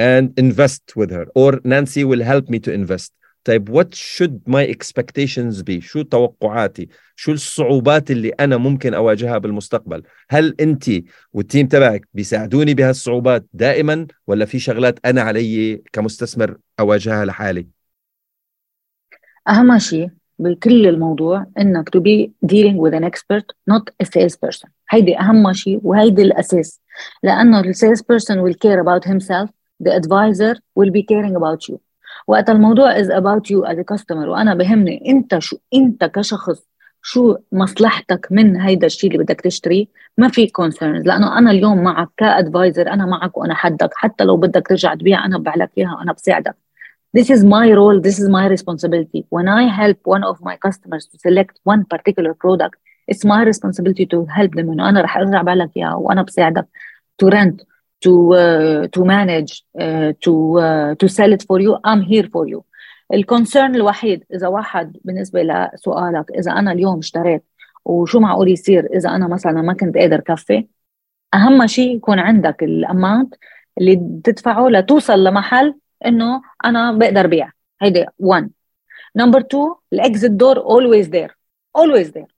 and 0.10 0.26
invest 0.46 0.84
with 1.00 1.12
her. 1.18 1.26
Or 1.42 1.52
Nancy 1.74 2.04
will 2.10 2.24
help 2.32 2.46
me 2.50 2.60
to 2.60 2.72
invest. 2.72 3.12
طيب 3.44 3.70
what 3.70 3.96
should 3.96 4.40
my 4.48 4.66
expectations 4.76 5.64
be? 5.64 5.80
شو 5.80 6.02
توقعاتي؟ 6.02 6.90
شو 7.16 7.32
الصعوبات 7.32 8.12
اللي 8.12 8.30
أنا 8.30 8.58
ممكن 8.58 8.94
أواجهها 8.94 9.38
بالمستقبل؟ 9.38 10.04
هل 10.30 10.56
أنت 10.60 10.86
والتيم 11.34 11.68
تبعك 11.68 12.08
بيساعدوني 12.14 12.74
بهالصعوبات 12.74 13.46
دائما 13.54 14.08
ولا 14.28 14.46
في 14.46 14.60
شغلات 14.60 15.00
أنا 15.06 15.22
علي 15.22 15.82
كمستثمر 15.94 16.58
أواجهها 16.80 17.26
لحالي؟ 17.26 17.68
أهم 19.48 19.80
شيء 19.80 20.10
بكل 20.40 20.88
الموضوع 20.88 21.46
إنك 21.58 21.90
to 21.90 22.00
be 22.00 22.32
dealing 22.46 22.78
with 22.78 22.94
an 22.94 23.04
expert 23.04 23.46
not 23.72 23.84
a 24.04 24.06
sales 24.06 24.36
person 24.36 24.70
هيدي 24.90 25.20
أهم 25.20 25.54
شيء 25.54 25.80
وهيدي 25.84 26.22
الأساس. 26.22 26.82
لأنه 27.24 27.60
ال 27.60 27.76
sales 27.76 28.02
person 28.02 28.36
will 28.36 28.56
care 28.56 28.80
about 28.80 29.12
himself 29.12 29.50
the 29.86 29.92
advisor 30.00 30.56
will 30.76 30.92
be 30.92 31.04
caring 31.04 31.36
about 31.36 31.70
you. 31.70 31.78
وقت 32.28 32.50
الموضوع 32.50 32.96
is 33.04 33.08
about 33.08 33.50
you 33.50 33.66
as 33.66 33.78
a 33.78 33.84
customer 33.96 34.28
وأنا 34.28 34.54
بهمني 34.54 35.04
أنت 35.10 35.40
شو 35.40 35.58
أنت 35.74 36.04
كشخص 36.06 36.68
شو 37.04 37.36
مصلحتك 37.52 38.28
من 38.32 38.62
هيدا 38.62 38.88
الشيء 38.88 39.12
اللي 39.12 39.24
بدك 39.24 39.42
تشتريه 39.42 39.86
ما 40.18 40.28
في 40.28 40.48
concerns 40.48 41.06
لأنه 41.06 41.38
أنا 41.38 41.52
اليوم 41.52 41.84
معك 41.84 42.10
ك 42.18 42.26
advisor 42.27 42.88
أنا 42.90 43.06
معك 43.06 43.38
وأنا 43.38 43.56
حدك 43.56 43.90
حتى 43.94 44.24
لو 44.24 44.38
بدك 44.38 44.68
ترجع 44.68 44.94
تبيع 44.94 45.26
أنا 45.26 45.38
ببيع 45.38 45.68
إياها 45.78 45.96
وأنا 45.96 46.14
بساعدك. 46.14 46.56
This 47.18 47.30
is 47.30 47.44
my 47.44 47.68
role 47.80 48.00
this 48.08 48.18
is 48.22 48.28
my 48.38 48.46
responsibility. 48.56 49.22
When 49.36 49.48
i 49.62 49.64
help 49.82 50.00
one 50.16 50.24
of 50.32 50.38
my 50.50 50.56
customers 50.66 51.04
to 51.12 51.16
select 51.26 51.56
one 51.74 51.84
particular 51.94 52.34
product 52.44 52.78
it's 53.12 53.24
my 53.34 53.42
responsibility 53.52 54.06
to 54.06 54.26
help 54.38 54.52
them 54.56 54.70
إنه 54.70 54.90
أنا 54.90 55.02
رح 55.02 55.18
أرجع 55.18 55.42
بالك 55.42 55.70
إياها 55.78 55.94
وأنا 55.96 56.22
بساعدك 56.22 56.68
to 57.24 57.30
rent 57.30 57.71
to 58.06 58.34
uh, 58.34 58.88
to 58.96 59.00
manage 59.06 59.54
uh, 59.80 60.14
to 60.26 60.34
uh, 60.60 60.96
to 60.96 61.08
sell 61.18 61.32
it 61.34 61.44
for 61.48 61.60
you. 61.60 61.78
I'm 61.84 62.02
here 62.02 62.28
for 62.34 62.48
you. 62.48 62.64
ال 63.14 63.21
concern 63.22 63.76
الوحيد 63.76 64.24
إذا 64.34 64.48
واحد 64.48 64.98
بالنسبة 65.04 65.44
لسؤالك 65.44 66.32
إذا 66.32 66.52
أنا 66.52 66.72
اليوم 66.72 66.98
اشتريت 67.00 67.44
وشو 67.86 68.20
معقول 68.20 68.50
يصير؟ 68.52 68.86
إذا 68.94 69.10
أنا 69.10 69.28
مثلا 69.28 69.62
ما 69.62 69.74
كنت 69.74 69.98
قادر 69.98 70.20
كفي 70.20 70.68
أهم 71.34 71.68
شيء 71.68 71.96
يكون 71.96 72.20
عندك 72.20 72.64
ال 72.64 72.74
amount 72.74 73.36
اللي 73.78 73.96
تدفعه 74.24 74.70
لتوصل 74.70 75.24
لمحل 75.24 75.76
إنه 76.06 76.42
أنا 76.66 76.92
بقدر 76.92 77.28
بيع. 77.28 77.52
هيدي 77.82 78.06
1 78.20 78.52
number 79.16 79.40
2 79.40 79.76
ال 79.94 80.01
exit 80.01 80.32
door 80.32 80.58
always 80.58 81.10
there 81.10 81.38
always 81.76 82.10
there 82.10 82.36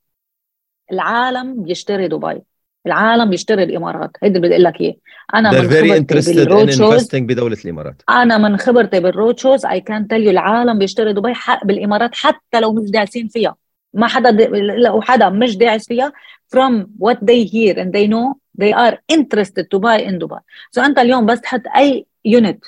العالم 0.91 1.63
بيشتري 1.63 2.07
دبي. 2.07 2.41
العالم 2.85 3.29
بيشتري 3.29 3.63
الإمارات. 3.63 4.11
هيدي 4.23 4.37
اللي 4.37 4.47
بدي 4.47 4.53
أقول 4.53 4.63
لك 4.63 4.81
إياه. 4.81 4.95
أنا 5.33 5.51
They're 5.51 5.55
من 5.55 6.05
خبرتي 6.05 6.33
بال 6.33 6.46
road 6.46 6.71
shows 6.71 7.15
بدولة 7.15 7.57
الإمارات. 7.65 8.01
أنا 8.09 8.37
من 8.37 8.57
خبرتي 8.57 8.99
بال 8.99 9.12
road 9.12 9.39
shows 9.39 9.65
I 9.65 9.81
can 9.81 10.07
tell 10.07 10.23
you 10.23 10.31
العالم 10.31 10.79
بيشتري 10.79 11.13
دبي 11.13 11.33
حق 11.33 11.65
بالإمارات 11.65 12.11
حتى 12.13 12.59
لو 12.59 12.73
مش 12.73 12.89
داعسين 12.89 13.27
فيها. 13.27 13.55
ما 13.93 14.07
حدا 14.07 14.31
لو 14.77 15.01
حدا 15.01 15.29
مش 15.29 15.57
داعس 15.57 15.87
فيها. 15.87 16.13
From 16.55 16.73
what 17.05 17.17
they 17.29 17.41
hear 17.53 17.73
and 17.81 17.89
they 17.97 18.05
know 18.13 18.25
they 18.61 18.71
are 18.83 18.95
interested 19.15 19.65
to 19.71 19.77
buy 19.79 19.97
in 20.09 20.19
Dubai 20.19 20.41
so 20.71 20.83
أنت 20.83 20.99
اليوم 20.99 21.25
بس 21.25 21.41
تحط 21.41 21.61
أي 21.75 22.05
unit 22.25 22.65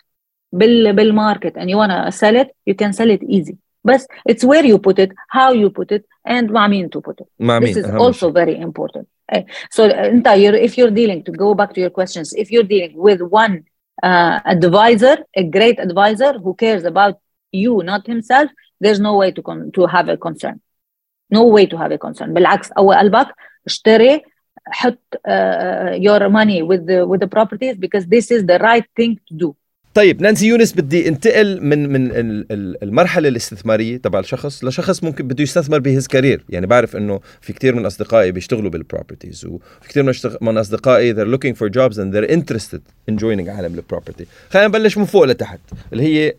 بال 0.52 0.94
بال 0.94 1.10
market 1.10 1.58
and 1.58 1.70
you 1.70 1.76
wanna 1.76 2.12
sell 2.12 2.36
it 2.36 2.48
you 2.70 2.74
can 2.74 2.94
sell 2.94 3.10
it 3.10 3.24
easy. 3.24 3.56
بس 3.85 4.07
it's 4.29 4.45
where 4.45 4.65
you 4.65 4.79
put 4.79 4.99
it 4.99 5.11
how 5.29 5.53
you 5.53 5.71
put 5.71 5.93
it 5.93 6.03
and 6.29 6.51
مع 6.51 6.67
مين 6.69 6.89
to 6.89 7.01
put 7.01 7.21
it 7.21 7.27
مع 7.41 7.61
this 7.61 7.77
is 7.77 7.91
also 7.91 8.31
very 8.31 8.57
important 8.57 9.07
so 9.71 9.83
انت 9.83 10.27
you're, 10.27 10.55
if 10.55 10.79
you're 10.79 10.91
dealing 10.91 11.23
to 11.23 11.33
go 11.33 11.55
back 11.55 11.73
to 11.75 11.81
your 11.81 11.91
questions 11.91 12.33
if 12.35 12.51
you're 12.51 12.69
dealing 12.75 12.95
with 12.97 13.21
one 13.21 13.55
uh, 14.03 14.41
advisor 14.55 15.17
a 15.37 15.45
great 15.57 15.79
advisor 15.87 16.33
who 16.43 16.55
cares 16.55 16.85
about 16.85 17.15
you 17.53 17.83
not 17.91 18.03
himself 18.07 18.49
there's 18.83 19.01
no 19.09 19.15
way 19.21 19.31
to 19.37 19.43
con- 19.49 19.71
to 19.77 19.87
have 19.95 20.09
a 20.09 20.17
concern 20.17 20.57
no 21.31 21.43
way 21.57 21.65
to 21.67 21.77
have 21.83 21.93
a 21.93 21.99
concern 21.99 22.35
بالعكس 22.35 22.73
أول 22.73 22.97
قلبك 22.97 23.27
اشتري 23.67 24.23
حط 24.67 25.15
uh, 25.15 25.95
your 26.07 26.29
money 26.29 26.63
with 26.63 26.87
the 26.87 27.07
with 27.11 27.21
the 27.21 27.31
properties 27.37 27.77
because 27.77 28.07
this 28.07 28.31
is 28.31 28.47
the 28.47 28.59
right 28.59 28.87
thing 28.97 29.13
to 29.29 29.35
do 29.35 29.55
طيب 29.96 30.22
نانسي 30.22 30.48
يونس 30.48 30.74
بدي 30.74 31.08
انتقل 31.08 31.62
من 31.62 31.90
من 31.90 32.12
المرحلة 32.84 33.28
الاستثمارية 33.28 33.98
تبع 33.98 34.20
الشخص 34.20 34.64
لشخص 34.64 35.04
ممكن 35.04 35.28
بده 35.28 35.44
يستثمر 35.44 35.80
بهز 35.80 36.08
كارير. 36.08 36.44
يعني 36.50 36.68
بعرف 36.68 36.96
إنه 36.96 37.20
في 37.42 37.54
كثير 37.54 37.76
من 37.76 37.86
أصدقائي 37.86 38.32
بيشتغلوا 38.32 38.70
بالبروبرتيز 38.70 39.46
وفي 39.46 39.90
كثير 39.90 40.04
من, 40.04 40.14
من 40.42 40.58
أصدقائي 40.58 41.16
they're 41.16 41.38
looking 41.38 41.56
for 41.56 41.70
jobs 41.70 41.98
and 41.98 42.14
they're 42.14 42.36
interested 42.38 42.82
in 43.12 43.18
joining 43.18 43.50
عالم 43.50 43.76
البروبرتي 43.76 44.26
خلينا 44.50 44.68
نبلش 44.68 44.98
من 44.98 45.06
فوق 45.06 45.24
لتحت 45.24 45.60
اللي 45.94 46.04
هي 46.04 46.34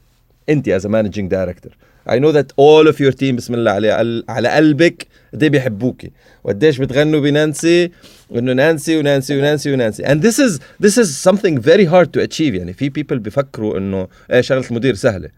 أنت 0.49 0.69
a 0.69 0.89
managing 0.89 1.29
director. 1.29 1.73
I 2.08 2.18
know 2.20 2.32
that 2.32 2.50
all 2.58 2.88
of 2.92 3.00
your 3.00 3.12
team 3.12 3.36
بسم 3.36 3.54
الله 3.54 3.72
على 3.72 4.24
على 4.30 4.50
قلبك 4.50 5.08
قد 5.34 5.44
ايه 5.44 5.50
بيحبوكي 5.50 6.12
وقديش 6.44 6.78
بتغنوا 6.78 7.20
بنانسي 7.20 7.92
وانه 8.30 8.54
نانسي 8.54 8.98
ونانسي 8.98 9.38
ونانسي 9.40 9.74
ونانسي 9.74 10.04
and 10.04 10.22
this 10.22 10.40
is 10.40 10.60
this 10.86 10.98
is 10.98 11.18
something 11.30 11.58
very 11.62 11.86
hard 11.86 12.08
to 12.14 12.22
achieve 12.28 12.54
يعني 12.56 12.74
في 12.74 12.90
people 12.90 13.14
بيفكروا 13.18 13.78
انه 13.78 14.08
ايه 14.32 14.42
شغله 14.42 14.64
المدير 14.72 14.96
سهله 14.96 15.30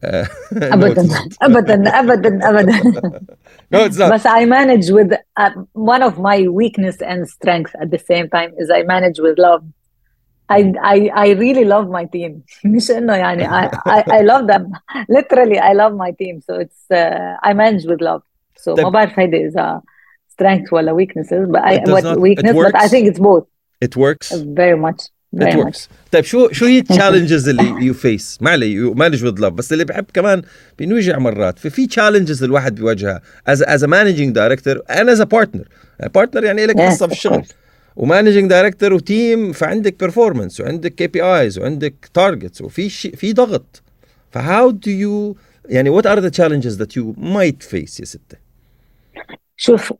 ابدا 0.03 1.07
ابدا 1.41 1.99
ابدا 1.99 2.49
ابدا 2.49 2.73
no 3.75 3.77
it's 3.89 3.97
not 3.97 4.13
بس 4.13 4.27
I 4.27 4.45
manage 4.45 4.91
with 4.91 5.11
uh, 5.39 5.49
one 5.73 6.03
of 6.03 6.13
my 6.19 6.47
weakness 6.47 6.97
and 7.01 7.27
strength 7.27 7.71
at 7.83 7.89
the 7.91 7.99
same 8.11 8.27
time 8.29 8.51
is 8.61 8.69
I 8.69 8.83
manage 8.83 9.19
with 9.19 9.37
love 9.47 9.63
I, 10.50 10.60
I, 10.94 11.10
I 11.14 11.28
really 11.44 11.64
love 11.64 11.88
my 11.88 12.04
team. 12.04 12.32
مش 12.64 12.90
انه 12.90 13.16
يعني 13.16 13.48
I, 13.48 13.70
I, 13.88 14.02
I 14.02 14.22
love 14.22 14.46
them. 14.46 14.72
Literally 15.16 15.58
I 15.58 15.72
love 15.72 15.94
my 15.94 16.10
team. 16.10 16.40
So 16.40 16.54
it's 16.64 16.90
uh, 16.90 17.36
I 17.42 17.52
manage 17.52 17.84
with 17.86 18.00
love. 18.00 18.22
So 18.56 18.74
ما 18.82 18.88
بعرف 18.88 19.18
هيدي 19.18 19.46
اذا 19.46 19.80
strength 20.32 20.72
ولا 20.72 20.92
weaknesses 20.92 21.48
but 21.48 21.60
I, 21.60 21.78
what 21.92 22.04
not, 22.04 22.20
weakness 22.20 22.54
but 22.54 22.74
I 22.74 22.88
think 22.88 23.06
it's 23.06 23.18
both. 23.18 23.46
It 23.80 23.96
works? 23.96 24.32
Very 24.32 24.78
much 24.86 25.00
very 25.32 25.52
it 25.52 25.56
works. 25.56 25.88
much. 25.88 25.88
طيب 26.12 26.24
شو 26.24 26.48
شو 26.52 26.66
هي 26.66 26.78
التشالنجز 26.88 27.48
اللي 27.48 27.86
يو 27.86 27.94
فيس 27.94 28.38
ما 28.40 28.50
علي 28.50 28.72
يو 28.72 28.94
مانج 28.94 29.24
وذ 29.24 29.40
لاف 29.40 29.52
بس 29.52 29.72
اللي 29.72 29.84
بحب 29.84 30.04
كمان 30.14 30.42
بينوجع 30.78 31.18
مرات. 31.18 31.58
ففي 31.58 31.86
challenges 31.86 32.42
الواحد 32.42 32.74
بيواجهها. 32.74 33.20
as 33.46 33.62
as 33.62 33.84
managing 33.84 34.34
director 34.34 34.82
and 34.90 35.08
as 35.08 35.22
partner 35.22 35.64
partner 36.14 36.44
يعني 36.44 36.66
لك 36.66 36.80
قصه 36.80 37.06
في 37.06 37.12
الشغل. 37.12 37.44
و 37.96 38.02
managing 38.02 38.50
director 38.50 38.92
و 38.92 39.04
team 39.04 39.52
فعندك 39.52 40.00
performance 40.00 40.60
وعندك 40.60 40.94
KPIs 40.94 41.58
وعندك 41.58 41.94
targets 42.14 42.62
وفي 42.62 42.88
شيء 42.88 43.16
في 43.16 43.32
ضغط. 43.32 43.82
ف 44.30 44.70
how 44.70 44.82
do 44.82 44.90
you 44.90 45.36
يعني 45.68 45.90
what 45.90 46.06
are 46.06 46.18
the 46.18 46.28
challenges 46.28 46.78
that 46.78 46.96
you 46.96 47.14
might 47.18 47.62
face 47.62 48.00
يا 48.00 48.04
ستة؟ 48.04 48.38
شوف 49.56 49.92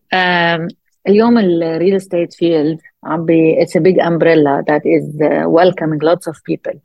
اليوم 1.08 1.38
ال 1.38 1.50
real 1.50 1.96
estate 1.96 2.34
field 2.34 2.78
عم 3.04 3.24
بي 3.24 3.62
it's 3.62 3.76
a 3.76 3.80
big 3.80 4.00
umbrella 4.00 4.64
that 4.68 4.82
is 4.86 5.18
welcoming 5.44 6.04
lots 6.04 6.28
of 6.28 6.40
people 6.46 6.78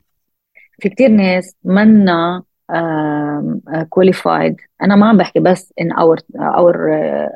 في 0.78 0.88
كثير 0.88 1.08
ناس 1.08 1.54
منا 1.64 2.42
كواليفايد 3.89 4.55
uh, 4.55 4.63
انا 4.81 4.95
ما 4.95 5.09
عم 5.09 5.17
بحكي 5.17 5.39
بس 5.39 5.73
ان 5.81 5.91
اور 5.91 6.19
اور 6.39 6.89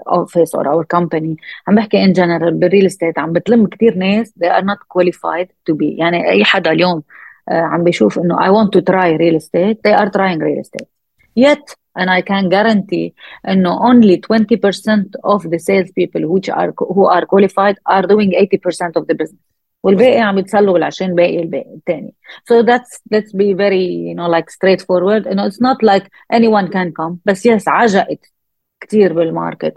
اوفيس 0.07 0.55
اور 0.55 0.67
اور 0.67 0.85
كومباني 0.85 1.37
عم 1.67 1.75
بحكي 1.75 2.03
ان 2.03 2.13
جنرال 2.13 2.53
بالريل 2.53 2.85
استيت 2.85 3.19
عم 3.19 3.33
بتلم 3.33 3.67
كثير 3.67 3.95
ناس 3.95 4.33
they 4.43 4.49
are 4.49 4.63
not 4.63 4.77
qualified 4.97 5.47
to 5.47 5.75
be 5.75 5.99
يعني 5.99 6.29
اي 6.29 6.43
حدا 6.43 6.71
اليوم 6.71 7.03
uh, 7.51 7.53
عم 7.53 7.83
بيشوف 7.83 8.19
انه 8.19 8.35
I 8.35 8.49
want 8.49 8.69
to 8.69 8.81
try 8.81 9.17
real 9.17 9.35
estate 9.41 9.77
they 9.87 9.95
are 10.01 10.09
trying 10.09 10.39
real 10.39 10.59
estate 10.61 10.87
yet 11.39 11.75
and 11.99 12.09
I 12.09 12.21
can 12.21 12.49
guarantee 12.49 13.13
انه 13.47 13.79
only 13.79 14.17
20% 14.17 15.33
of 15.35 15.41
the 15.41 15.59
sales 15.59 15.91
people 15.99 16.21
which 16.33 16.49
are 16.49 16.71
who 16.95 17.05
are 17.15 17.25
qualified 17.25 17.75
are 17.95 18.05
doing 18.13 18.31
80% 18.31 18.95
of 18.95 19.07
the 19.07 19.15
business 19.21 19.48
والباقي 19.82 20.20
عم 20.20 20.38
يتسلوا 20.38 20.78
ال 20.78 20.82
20 20.82 21.14
باقي 21.14 21.40
الباقي 21.40 21.74
الثاني 21.74 22.14
so 22.50 22.62
that's 22.62 23.00
let's 23.14 23.32
be 23.32 23.54
very 23.54 23.86
you 24.08 24.14
know 24.14 24.28
like 24.36 24.50
straightforward. 24.50 25.22
You 25.26 25.34
know 25.34 25.46
it's 25.50 25.60
not 25.60 25.82
like 25.82 26.06
anyone 26.32 26.68
can 26.70 26.92
come. 26.92 27.16
بس 27.24 27.48
yes 27.48 27.68
عجقت 27.68 28.32
كثير 28.80 29.12
بال 29.12 29.28
market 29.28 29.74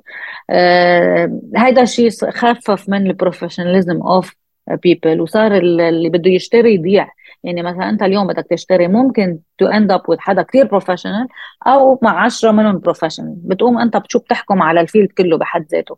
uh, 0.51 1.29
هيدا 1.57 1.81
الشيء 1.81 2.09
خفف 2.09 2.89
من 2.89 3.07
ال 3.07 3.13
professionalism 3.13 4.01
of 4.01 4.33
people. 4.71 5.19
وصار 5.19 5.57
اللي 5.57 6.09
بده 6.09 6.31
يشتري 6.31 6.73
يضيع. 6.73 7.09
يعني 7.43 7.63
مثلا 7.63 7.89
أنت 7.89 8.03
اليوم 8.03 8.27
بدك 8.27 8.45
تشتري 8.49 8.87
ممكن 8.87 9.39
to 9.57 9.65
end 9.65 9.91
up 9.91 10.09
with 10.09 10.17
حدا 10.19 10.41
كثير 10.41 10.65
professional 10.65 11.27
أو 11.67 11.99
مع 12.01 12.23
10 12.23 12.51
منهم 12.51 12.79
professional 12.79 13.35
بتقوم 13.37 13.77
أنت 13.77 13.97
بتشو 13.97 14.19
بتحكم 14.19 14.61
على 14.61 14.81
ال 14.81 14.86
field 14.86 15.11
كله 15.11 15.37
بحد 15.37 15.65
ذاته. 15.71 15.97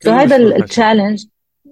سو 0.00 0.10
so 0.10 0.14
هذا 0.14 0.36
ال 0.36 0.45
challenge 0.45 1.24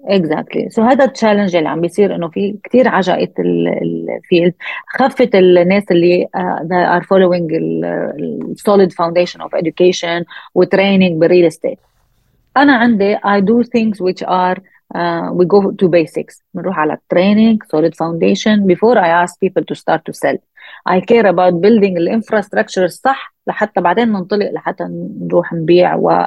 exactly 0.05 0.69
so 0.69 0.81
هذا 0.81 1.05
ال 1.05 1.10
challenge 1.10 1.55
اللي 1.55 1.69
عم 1.69 1.81
بيصير 1.81 2.15
إنه 2.15 2.27
في 2.27 2.55
كثير 2.63 2.87
عجقت 2.87 3.33
ال 3.39 3.58
field 3.58 4.53
خفت 4.87 5.35
الناس 5.35 5.83
اللي 5.91 6.27
are 6.71 7.03
following 7.03 7.53
ال 7.53 7.76
solid 7.76 8.91
foundation 8.91 9.41
of 9.41 9.55
education 9.55 10.23
و 10.55 10.62
training 10.62 11.19
بال 11.19 11.28
real 11.28 11.45
estate 11.45 11.79
أنا 12.57 12.75
عندي 12.75 13.17
I 13.17 13.41
do 13.41 13.63
things 13.63 14.01
which 14.01 14.27
are 14.27 14.57
uh, 14.95 15.31
we 15.33 15.45
go 15.45 15.71
to 15.71 15.87
basics. 15.87 16.43
بنروح 16.53 16.79
على 16.79 16.97
training 17.13 17.57
solid 17.75 17.93
foundation 17.93 18.67
before 18.67 18.97
I 18.97 19.09
ask 19.23 19.39
people 19.39 19.63
to 19.63 19.75
start 19.75 20.01
to 20.05 20.13
sell. 20.13 20.37
I 20.89 20.99
care 20.99 21.25
about 21.25 21.61
building 21.61 21.97
ال 21.97 22.03
infrastructure 22.03 22.85
الصح 22.85 23.33
لحتى 23.47 23.81
بعدين 23.81 24.09
ننطلق 24.09 24.51
لحتى 24.51 24.83
نروح 25.21 25.53
نبيع 25.53 25.95
و 25.95 26.25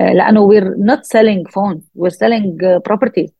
لانه 0.00 0.48
we're 0.48 0.74
not 0.76 1.06
selling 1.06 1.44
phones 1.46 1.82
we're 1.94 2.16
selling 2.22 2.58
uh, 2.62 2.80
properties 2.80 3.30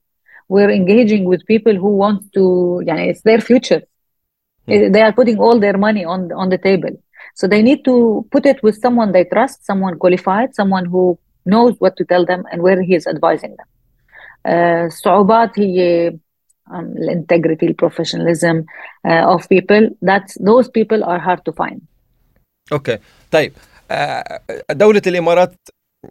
we're 0.49 0.71
engaging 0.71 1.23
with 1.25 1.41
people 1.45 1.75
who 1.75 1.91
want 2.03 2.21
to 2.33 2.81
يعني 2.87 3.13
it's 3.13 3.21
their 3.21 3.41
future 3.41 3.81
hmm. 4.67 4.91
they 4.91 5.01
are 5.01 5.13
putting 5.13 5.37
all 5.39 5.59
their 5.59 5.77
money 5.77 6.03
on 6.13 6.31
on 6.41 6.49
the 6.49 6.57
table 6.57 6.93
so 7.39 7.47
they 7.47 7.61
need 7.61 7.81
to 7.89 7.95
put 8.31 8.45
it 8.45 8.59
with 8.65 8.75
someone 8.85 9.11
they 9.11 9.25
trust 9.35 9.57
someone 9.65 9.95
qualified 10.03 10.49
someone 10.61 10.85
who 10.93 11.03
knows 11.45 11.73
what 11.83 11.93
to 11.99 12.03
tell 12.11 12.23
them 12.31 12.41
and 12.51 12.61
where 12.65 12.81
he 12.81 12.93
is 12.99 13.05
advising 13.07 13.55
them 13.59 13.69
الصعوبات 14.85 15.59
هي 15.59 16.13
الانتجريتي 16.73 17.65
البروفيشناليزم 17.65 18.63
اوف 19.05 19.49
بيبل 19.49 19.95
ذاتس 20.05 20.39
those 20.39 20.67
people 20.67 21.03
are 21.03 21.19
hard 21.19 21.39
to 21.49 21.53
find 21.53 21.79
اوكي 22.71 22.97
طيب 23.31 23.53
دولة 24.71 25.01
الامارات 25.07 25.55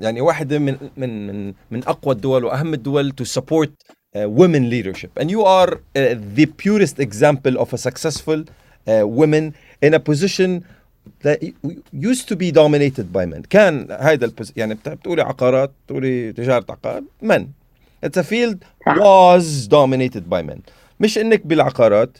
يعني 0.00 0.20
واحدة 0.20 0.58
من 0.58 0.76
من 0.96 1.26
من 1.26 1.54
من 1.70 1.82
اقوى 1.86 2.14
الدول 2.14 2.44
واهم 2.44 2.74
الدول 2.74 3.12
to 3.20 3.24
support 3.24 3.70
uh, 4.16 4.28
women 4.28 4.68
leadership 4.70 5.10
and 5.20 5.30
you 5.30 5.42
are 5.44 5.70
uh, 5.74 6.14
the 6.38 6.46
purest 6.46 6.98
example 7.00 7.58
of 7.58 7.72
a 7.72 7.78
successful 7.78 8.40
uh, 8.44 9.06
women 9.06 9.54
in 9.82 9.94
a 9.94 10.00
position 10.00 10.64
that 11.22 11.38
used 11.92 12.28
to 12.28 12.36
be 12.36 12.50
dominated 12.50 13.12
by 13.12 13.24
men 13.26 13.42
كان 13.50 13.86
هذا 14.00 14.32
يعني 14.56 14.74
بتقولي 14.74 15.22
عقارات 15.22 15.70
بتقولي 15.86 16.32
تجارة 16.32 16.66
عقار 16.70 17.02
men 17.22 17.42
It's 18.06 18.16
a 18.16 18.22
field 18.22 18.58
was 18.86 19.66
dominated 19.68 20.24
by 20.30 20.42
men 20.42 20.60
مش 21.00 21.18
انك 21.18 21.46
بالعقارات 21.46 22.18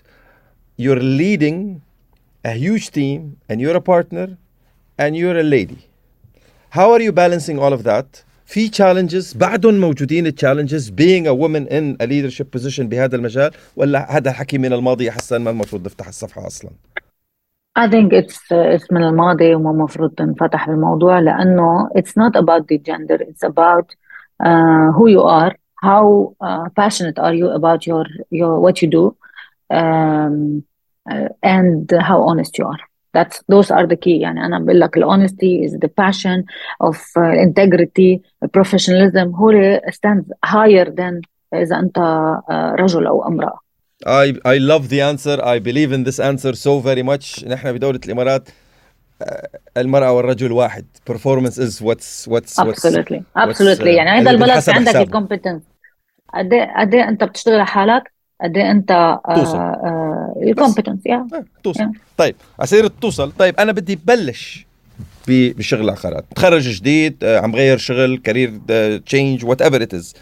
you're 0.82 1.00
leading 1.00 1.80
a 2.44 2.52
huge 2.52 2.90
team 2.90 3.36
and 3.48 3.60
you're 3.60 3.76
a 3.76 3.80
partner 3.80 4.28
and 4.98 5.16
you're 5.16 5.38
a 5.38 5.48
lady 5.56 5.78
how 6.72 6.92
are 6.92 7.02
you 7.02 7.12
balancing 7.12 7.58
all 7.58 7.72
of 7.72 7.82
that 7.82 8.24
في 8.48 8.68
challenges 8.68 9.36
بعدهم 9.36 9.80
موجودين 9.80 10.32
challenges 10.32 10.90
being 10.90 11.26
a 11.26 11.34
woman 11.34 11.66
in 11.66 11.96
a 12.00 12.06
leadership 12.06 12.50
position 12.50 12.82
بهذا 12.82 13.16
المجال 13.16 13.50
ولا 13.76 14.16
هذا 14.16 14.30
الحكي 14.30 14.58
من 14.58 14.72
الماضي 14.72 15.04
يا 15.04 15.12
حسن 15.12 15.36
ما 15.42 15.50
المفروض 15.50 15.86
نفتح 15.86 16.08
الصفحة 16.08 16.46
أصلا 16.46 16.70
I 17.78 17.86
think 17.88 18.12
it's 18.12 18.38
it's 18.50 18.92
من 18.92 19.04
الماضي 19.04 19.54
وما 19.54 19.70
المفروض 19.70 20.10
تنفتح 20.10 20.68
الموضوع 20.68 21.18
لأنه 21.18 21.88
it's 21.98 22.12
not 22.16 22.36
about 22.36 22.66
the 22.68 22.78
gender 22.78 23.18
it's 23.20 23.42
about 23.42 23.94
uh, 24.44 24.92
who 24.96 25.06
you 25.08 25.22
are 25.22 25.52
how 25.82 26.34
uh, 26.40 26.68
passionate 26.76 27.18
are 27.18 27.34
you 27.34 27.48
about 27.50 27.86
your 27.86 28.04
your 28.30 28.60
what 28.64 28.82
you 28.82 28.88
do 28.88 29.04
um, 29.70 30.64
uh, 31.10 31.28
and 31.42 31.92
how 32.08 32.18
honest 32.22 32.58
you 32.58 32.66
are 32.66 32.82
that's 33.16 33.38
those 33.52 33.70
are 33.70 33.86
the 33.86 33.96
key 33.96 34.20
يعني 34.20 34.46
انا 34.46 34.58
بقول 34.58 34.80
لك 34.80 34.98
honesty 34.98 35.68
is 35.68 35.72
the 35.72 35.88
passion 35.88 36.44
of 36.88 36.96
uh, 36.96 37.46
integrity 37.46 38.20
professionalism 38.58 39.34
هو 39.34 39.80
stands 39.90 40.26
higher 40.46 40.86
than 40.90 41.20
اذا 41.54 41.78
انت 41.78 41.98
uh, 41.98 42.80
رجل 42.80 43.06
او 43.06 43.26
امراه 43.28 43.58
I 44.06 44.32
I 44.46 44.58
love 44.58 44.88
the 44.88 45.00
answer 45.00 45.40
I 45.42 45.58
believe 45.58 45.92
in 45.92 46.04
this 46.04 46.20
answer 46.20 46.52
so 46.54 46.80
very 46.80 47.02
much 47.02 47.48
نحن 47.48 47.72
بدولة 47.72 48.00
الامارات 48.06 48.48
المرأة 49.76 50.12
والرجل 50.12 50.52
واحد 50.52 50.86
performance 51.10 51.58
is 51.58 51.82
what's 51.82 52.26
what's 52.28 52.58
absolutely 52.58 53.22
what's, 53.36 53.50
absolutely 53.50 53.92
uh, 53.92 53.96
يعني 53.96 54.10
هذا 54.10 54.30
البلد 54.30 54.58
في 54.58 54.70
عندك 54.70 54.96
الكومبتنس 54.96 55.62
قد 56.34 56.52
ايه 56.52 56.74
قد 56.80 56.94
ايه 56.94 57.08
انت 57.08 57.24
بتشتغل 57.24 57.54
على 57.54 57.66
حالك 57.66 58.11
قد 58.41 58.57
إيه 58.57 58.71
أنت 58.71 59.19
توصل. 59.35 59.73
ال 60.43 60.48
competence 60.48 60.99
يا 61.05 61.27
توصل. 61.63 61.91
طيب 62.17 62.35
عسير 62.59 62.87
توصل. 62.87 63.31
طيب 63.31 63.55
أنا 63.59 63.71
بدي 63.71 63.99
بلش 64.05 64.65
بشغل 65.27 65.89
عقارات 65.89 66.25
متخرج 66.35 66.69
جديد 66.69 67.25
عم 67.25 67.55
غير 67.55 67.77
شغل 67.77 68.17
career 68.17 68.51
change 69.05 69.45
whatever 69.45 69.83
it 69.83 69.93
is 69.93 70.13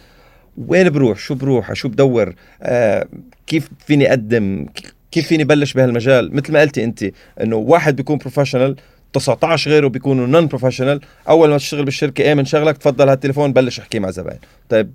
وين 0.68 0.90
بروح؟ 0.90 1.18
شو 1.18 1.36
بروح؟ 1.36 1.74
شو 1.74 1.90
بدور؟ 1.90 2.36
آه 2.62 3.08
كيف 3.48 3.70
فيني 3.86 4.10
أقدم؟ 4.10 4.66
كيف 5.12 5.28
فيني 5.28 5.44
بلش 5.44 5.74
بهالمجال؟ 5.74 6.36
مثل 6.36 6.54
ما 6.54 6.62
قلتي 6.62 6.84
أنت 6.84 7.06
إنه 7.42 7.56
واحد 7.56 7.96
بيكون 7.96 8.18
professional 8.18 8.76
19 9.14 9.72
غيره 9.72 9.88
بيكونوا 9.88 10.28
non 10.28 10.48
professional 10.48 11.02
أول 11.30 11.50
ما 11.50 11.58
تشتغل 11.58 11.86
بالشركة 11.86 12.22
إيه 12.22 12.34
من 12.34 12.46
شغلك؟ 12.46 12.78
تفضل 12.78 13.10
هالتليفون 13.10 13.54
بلش 13.54 13.80
أحكي 13.80 14.00
مع 14.00 14.12
زباين. 14.12 14.40
طيب 14.70 14.92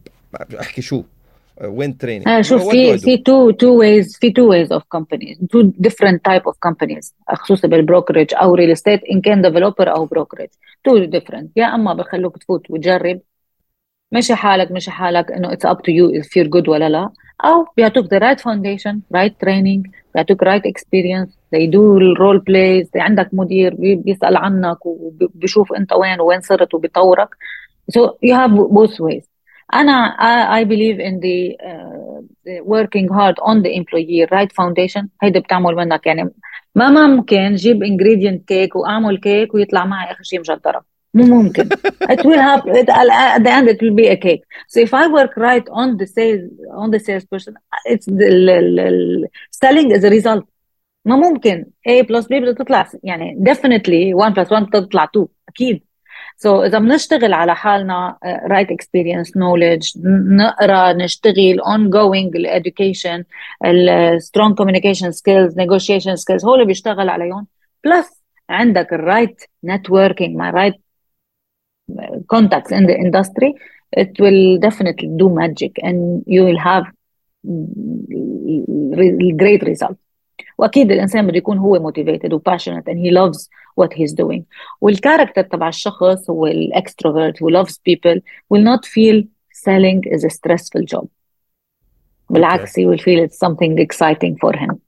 أحكي 0.60 0.82
شو؟ 0.82 1.02
وين 1.64 1.98
training 1.98 2.28
آه 2.28 2.40
شوف 2.40 2.68
في 2.68 2.98
في 2.98 3.16
two 3.16 3.50
two 3.50 3.78
ways 3.78 4.16
في 4.20 4.30
two 4.30 4.50
ways 4.50 4.72
of 4.72 4.82
companies 4.88 5.38
two 5.50 5.60
different 5.60 6.24
type 6.24 6.42
of 6.42 6.56
companies 6.62 7.14
خصوصا 7.28 7.68
بال 7.68 7.80
brokerage 7.80 8.34
أو 8.34 8.54
real 8.54 8.70
estate 8.70 9.00
إن 9.12 9.20
كان 9.20 9.42
developer 9.42 9.96
أو 9.96 10.04
brokerage 10.04 10.48
two 10.84 10.98
different 10.98 11.50
يا 11.56 11.64
أما 11.64 11.94
بخلوك 11.94 12.38
تفوت 12.38 12.70
وتجرب. 12.70 13.20
مشي 14.12 14.34
حالك 14.34 14.72
مشي 14.72 14.90
حالك 14.90 15.32
إنه 15.32 15.52
it's 15.52 15.66
up 15.66 15.82
to 15.82 15.92
you 15.92 16.22
if 16.22 16.24
you're 16.24 16.48
good 16.48 16.68
ولا 16.68 16.88
لا. 16.88 17.10
أو 17.44 17.66
بيعطوك 17.76 18.06
the 18.06 18.18
right 18.18 18.40
foundation 18.40 18.96
right 19.16 19.32
training 19.44 19.90
بيعطوك 20.14 20.44
experience. 20.44 21.30
They 21.54 21.66
do 21.66 21.98
role 22.18 22.40
plays 22.40 22.88
عندك 22.96 23.30
مدير 23.32 23.74
بيسأل 23.74 24.36
عنك 24.36 24.86
وبيشوف 24.86 25.72
أنت 25.72 25.92
وين 25.92 26.20
وين 26.20 26.40
صرت 26.40 26.74
وبيطورك. 26.74 27.28
So 27.92 28.00
you 28.00 28.34
have 28.34 28.50
both 28.50 29.00
ways. 29.00 29.35
أنا 29.74 29.92
I 30.56 30.64
believe 30.64 31.00
in 31.00 31.20
the 31.20 32.60
working 32.60 33.12
hard 33.12 33.40
on 33.40 33.62
the 33.62 33.76
employee 33.76 34.24
right 34.24 34.52
foundation 34.52 35.08
هيدي 35.22 35.40
بتعمل 35.40 35.74
منك. 35.76 36.06
يعني 36.06 36.30
ما 36.74 37.06
ممكن 37.06 37.54
جيب 37.54 37.82
ingredient 37.82 38.48
كيك 38.48 38.76
وأعمل 38.76 39.18
كيك 39.18 39.54
ويطلع 39.54 39.84
معي 39.84 40.12
آخر 40.12 40.22
شيء 40.22 40.40
مجدرة. 40.40 40.84
مو 41.14 41.42
ممكن. 41.42 41.68
it 42.02 42.26
will 42.26 42.40
have 42.40 42.68
at 42.68 42.90
the 43.40 43.50
end 43.50 43.68
it 43.68 43.82
will 43.82 43.94
be 43.94 44.12
a 44.12 44.14
cake 44.14 44.80
so 44.80 44.82
so 44.82 44.84
if 44.84 44.90
I 44.90 45.06
work 45.06 45.32
right 45.36 45.68
on 45.68 45.96
the 45.96 46.06
sales 46.06 46.44
on 46.82 46.90
the 46.90 47.00
sales 47.00 47.24
person 47.24 47.54
it's 47.92 48.06
the, 48.06 48.28
the, 49.62 50.00
the 50.00 50.42
ما 51.06 51.16
ممكن. 51.16 51.64
A 51.88 52.02
plus 52.02 52.24
B 52.24 52.54
تطلع 52.58 52.88
يعني 53.02 53.44
definitely 53.48 54.14
1 54.14 54.34
plus 54.34 54.52
1 54.52 54.66
تطلع 54.72 55.04
2 55.04 55.26
أكيد. 55.48 55.82
so 56.38 56.62
so 56.62 56.64
إذا 56.64 56.78
بنشتغل 56.78 57.32
على 57.32 57.54
حالنا 57.54 58.18
right 58.24 58.70
experience 58.70 59.36
knowledge 59.36 59.92
نقرأ 60.28 60.92
نشتغل 60.92 61.60
ongoing 61.60 62.36
ال 62.36 62.45
education 62.45 63.24
ال 63.66 63.79
strong 63.79 64.56
communication 64.56 65.10
skills 65.10 65.56
negotiation 65.58 66.16
skills 66.16 66.44
هول 66.44 66.66
بيشتغل 66.66 67.08
عليهم. 67.08 67.46
plus 67.84 68.22
عندك 68.50 68.92
ال 68.92 69.00
right 69.00 69.42
networking 69.64 70.36
مع 70.36 70.50
right 70.50 70.74
contacts 72.34 72.72
in 72.72 72.86
the 72.86 72.96
industry 73.04 73.54
it 74.00 74.10
will 74.22 74.58
definitely 74.66 75.08
do 75.22 75.28
magic 75.42 75.72
and 75.86 75.98
you 76.26 76.42
will 76.46 76.60
have 76.70 76.84
great 79.42 79.62
results 79.62 80.05
واكيد 80.58 80.92
الانسان 80.92 81.26
بده 81.26 81.36
يكون 81.36 81.58
هو 81.58 81.90
motivated 81.90 82.32
و 82.32 82.38
passionate 82.38 82.84
and 82.88 82.98
he 82.98 83.10
loves 83.10 83.48
what 83.80 83.92
he's 83.92 84.12
doing 84.12 84.42
والكاركتر 84.80 85.42
تبع 85.42 85.68
الشخص 85.68 86.30
هو 86.30 86.46
الاكستروفرت 86.46 87.36
who 87.36 87.46
loves 87.46 87.72
people 87.72 88.20
will 88.54 88.64
not 88.64 88.86
feel 88.86 89.22
selling 89.52 90.00
is 90.16 90.24
a 90.24 90.30
stressful 90.30 90.96
job 90.96 91.06
بالعكس 92.30 92.72
okay. 92.72 92.82
he 92.82 92.86
will 92.86 93.02
feel 93.02 93.28
it's 93.28 93.38
something 93.38 93.78
exciting 93.78 94.36
for 94.44 94.56
him 94.56 94.86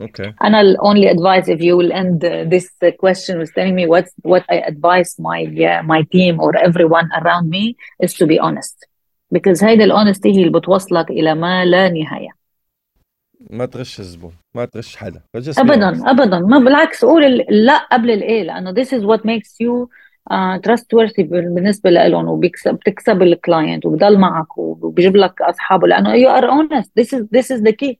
Okay. 0.00 0.32
And 0.40 0.54
I'll 0.54 0.76
only 0.80 1.06
advise 1.06 1.48
if 1.48 1.60
you 1.60 1.76
will 1.76 1.92
end 1.92 2.24
uh, 2.24 2.44
this 2.44 2.70
uh, 2.82 2.92
question 3.04 3.38
with 3.38 3.52
telling 3.54 3.74
me 3.74 3.86
what 3.86 4.06
what 4.32 4.44
I 4.48 4.56
advise 4.72 5.10
my 5.18 5.40
uh, 5.70 5.82
my 5.82 6.02
team 6.14 6.34
or 6.44 6.50
everyone 6.68 7.08
around 7.20 7.46
me 7.56 7.64
is 8.04 8.14
to 8.14 8.24
be 8.32 8.38
honest 8.38 8.76
because 9.32 9.64
هيدي 9.64 9.84
الhonesty 9.84 10.26
هي 10.26 10.42
اللي 10.42 10.58
بتوصلك 10.58 11.10
إلى 11.10 11.34
ما 11.34 11.64
لا 11.64 11.88
نهاية. 11.88 12.37
ما 13.50 13.66
تغش 13.66 14.00
الزبون 14.00 14.32
ما 14.54 14.64
تغش 14.64 14.96
حدا. 14.96 15.20
ابدا 15.34 16.10
ابدا. 16.10 16.38
ما 16.38 16.58
بالعكس 16.58 17.04
قول 17.04 17.44
لا 17.50 17.76
قبل 17.92 18.10
الايه 18.10 18.42
لأنه 18.42 18.74
this 18.74 18.86
is 18.88 19.02
what 19.02 19.20
makes 19.20 19.50
you 19.62 19.88
uh, 20.30 20.58
trustworthy 20.68 21.20
بالنسبة 21.20 21.90
لهم 21.90 22.28
وبيكسب 22.28 22.74
بتكسب 22.74 23.22
ال 23.22 23.31
client 23.31 23.86
وبضل 23.86 24.18
معك 24.18 24.58
وبيجيب 24.58 25.16
لك 25.16 25.42
أصحابه 25.42 25.86
لأنه 25.86 26.12
you 26.12 26.40
are 26.40 26.46
honest. 26.46 26.88
This 27.00 27.18
is 27.18 27.22
this 27.30 27.56
is 27.56 27.62
the 27.62 27.72
key. 27.72 27.94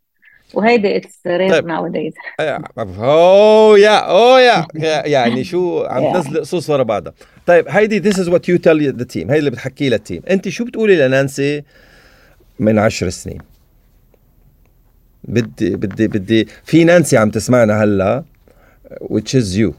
وهيدي 0.54 0.96
it's 0.96 1.20
rare 1.26 1.50
طيب. 1.50 1.68
nowadays. 1.68 2.14
أوه 3.00 3.78
يا 3.78 3.98
أوه 3.98 4.40
يا 4.40 4.66
يعني 5.16 5.44
شو 5.44 5.84
عم 5.84 6.12
تنزل 6.12 6.40
قصص 6.40 6.70
ورا 6.70 6.82
بعضها 6.82 7.12
طيب 7.46 7.64
هيدي 7.68 8.12
this 8.12 8.14
is 8.14 8.28
what 8.28 8.40
you 8.40 8.58
tell 8.58 8.98
the 9.00 9.04
team. 9.04 9.30
هي 9.30 9.38
اللي 9.38 9.50
بتحكيه 9.50 9.88
لل 9.88 9.99
team 9.99 10.22
أنت 10.30 10.48
شو 10.48 10.64
بتقولي 10.64 11.06
لنانسي 11.06 11.62
من 12.58 12.78
عشر 12.78 13.08
سنين؟ 13.08 13.57
بدي 15.27 15.75
بدي 15.75 16.07
بدي 16.07 16.45
في 16.63 16.83
نانسي 16.83 17.17
عم 17.17 17.29
تسمعنا 17.29 17.83
هلا 17.83 18.23
which 19.01 19.35
is 19.35 19.57
you 19.57 19.73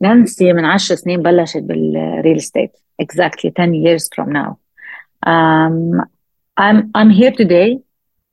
نانسي 0.00 0.52
من 0.52 0.64
10 0.64 0.94
سنين 0.94 1.22
بلشت 1.22 1.56
بالريل 1.56 2.36
استيت 2.36 2.70
exactly 3.02 3.50
10 3.50 3.74
years 3.74 4.08
from 4.16 4.32
now 4.32 4.56
um, 5.26 6.00
I'm 6.56 6.90
I'm 6.94 7.10
here 7.10 7.32
today 7.32 7.78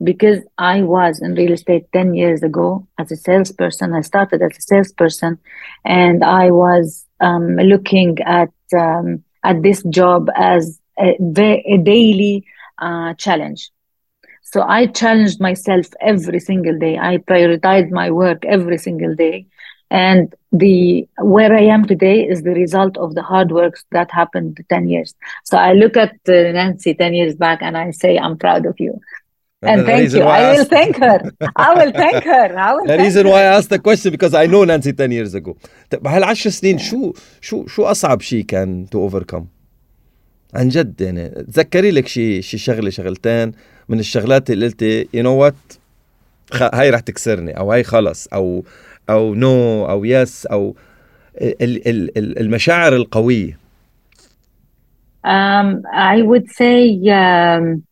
because 0.03 0.39
I 0.57 0.81
was 0.81 1.21
in 1.21 1.35
real 1.35 1.53
estate 1.53 1.85
10 1.93 2.13
years 2.13 2.43
ago 2.43 2.87
as 2.97 3.11
a 3.11 3.15
salesperson. 3.15 3.93
I 3.93 4.01
started 4.01 4.41
as 4.41 4.57
a 4.57 4.61
salesperson 4.61 5.37
and 5.85 6.23
I 6.23 6.51
was 6.51 7.05
um, 7.19 7.55
looking 7.55 8.17
at 8.25 8.53
um, 8.77 9.23
at 9.43 9.61
this 9.61 9.83
job 9.83 10.29
as 10.35 10.79
a, 10.99 11.15
a 11.65 11.77
daily 11.77 12.45
uh, 12.79 13.13
challenge. 13.15 13.71
So 14.53 14.61
I 14.61 14.87
challenged 14.87 15.39
myself 15.39 15.85
every 16.01 16.39
single 16.39 16.77
day. 16.77 16.97
I 16.97 17.17
prioritized 17.17 17.91
my 17.91 18.09
work 18.11 18.45
every 18.45 18.77
single 18.77 19.15
day. 19.15 19.45
And 19.91 20.33
the 20.51 21.07
where 21.19 21.53
I 21.55 21.61
am 21.61 21.85
today 21.85 22.27
is 22.27 22.43
the 22.43 22.51
result 22.51 22.97
of 22.97 23.15
the 23.15 23.23
hard 23.23 23.51
work 23.51 23.79
that 23.91 24.11
happened 24.11 24.63
10 24.69 24.87
years. 24.87 25.15
So 25.43 25.57
I 25.57 25.73
look 25.73 25.97
at 25.97 26.13
uh, 26.27 26.33
Nancy 26.57 26.93
10 26.93 27.13
years 27.13 27.35
back 27.35 27.59
and 27.61 27.75
I 27.77 27.91
say, 27.91 28.17
I'm 28.17 28.37
proud 28.37 28.65
of 28.65 28.79
you. 28.79 28.99
And, 29.61 29.81
and 29.81 29.87
thank 29.87 30.13
you. 30.13 30.21
I, 30.21 30.39
I 30.39 30.51
will 30.53 30.65
thank 30.65 30.95
her. 30.97 31.19
I 31.55 31.73
will 31.73 31.91
thank 31.91 32.23
her. 32.23 32.57
I 32.57 32.73
will 32.73 32.85
the 32.85 32.97
reason 32.97 33.25
her. 33.25 33.31
why 33.31 33.41
I 33.41 33.57
asked 33.57 33.69
the 33.69 33.79
question 33.79 34.11
because 34.11 34.33
I 34.33 34.45
know 34.45 34.63
Nancy 34.63 34.93
10 34.93 35.11
years 35.11 35.33
ago. 35.35 35.57
طب 35.89 36.07
هالعشر 36.07 36.49
سنين 36.49 36.77
شو 36.77 37.13
شو 37.41 37.67
شو 37.67 37.83
اصعب 37.85 38.21
شيء 38.21 38.45
كان 38.45 38.85
to 38.95 38.97
overcome؟ 38.97 39.43
عن 40.53 40.69
جد 40.69 41.01
يعني 41.01 41.29
تذكري 41.29 41.91
لك 41.91 42.07
شيء 42.07 42.41
شيء 42.41 42.59
شغله 42.59 42.89
شغلتين 42.89 43.51
من 43.88 43.98
الشغلات 43.98 44.50
اللي 44.50 44.66
قلتي 44.66 45.08
you 45.14 45.22
know 45.22 45.36
what 45.36 45.54
هاي 46.52 46.90
رح 46.90 47.00
تكسرني 47.00 47.58
أو 47.58 47.72
هاي 47.72 47.84
خلص 47.84 48.26
أو 48.26 48.64
أو 49.10 49.34
no 49.34 49.86
no, 49.86 49.90
أو 49.90 50.04
yes 50.04 50.46
أو 50.46 50.76
ال 51.40 51.88
ال 51.88 52.38
المشاعر 52.38 52.96
القوية. 52.96 53.58
Um, 55.24 55.82
I 55.92 56.20
would 56.20 56.50
say 56.50 57.00
um, 57.08 57.82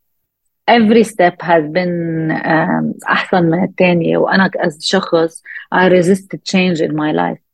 every 0.69 1.05
step 1.05 1.41
has 1.41 1.65
been 1.73 2.31
um, 2.31 2.95
أحسن 3.09 3.43
من 3.43 3.65
الثانية 3.65 4.17
وأنا 4.17 4.51
as 4.59 4.85
شخص 4.85 5.43
I 5.75 5.89
resisted 5.89 6.45
change 6.45 6.81
in 6.81 6.95
my 6.95 7.13
life. 7.13 7.52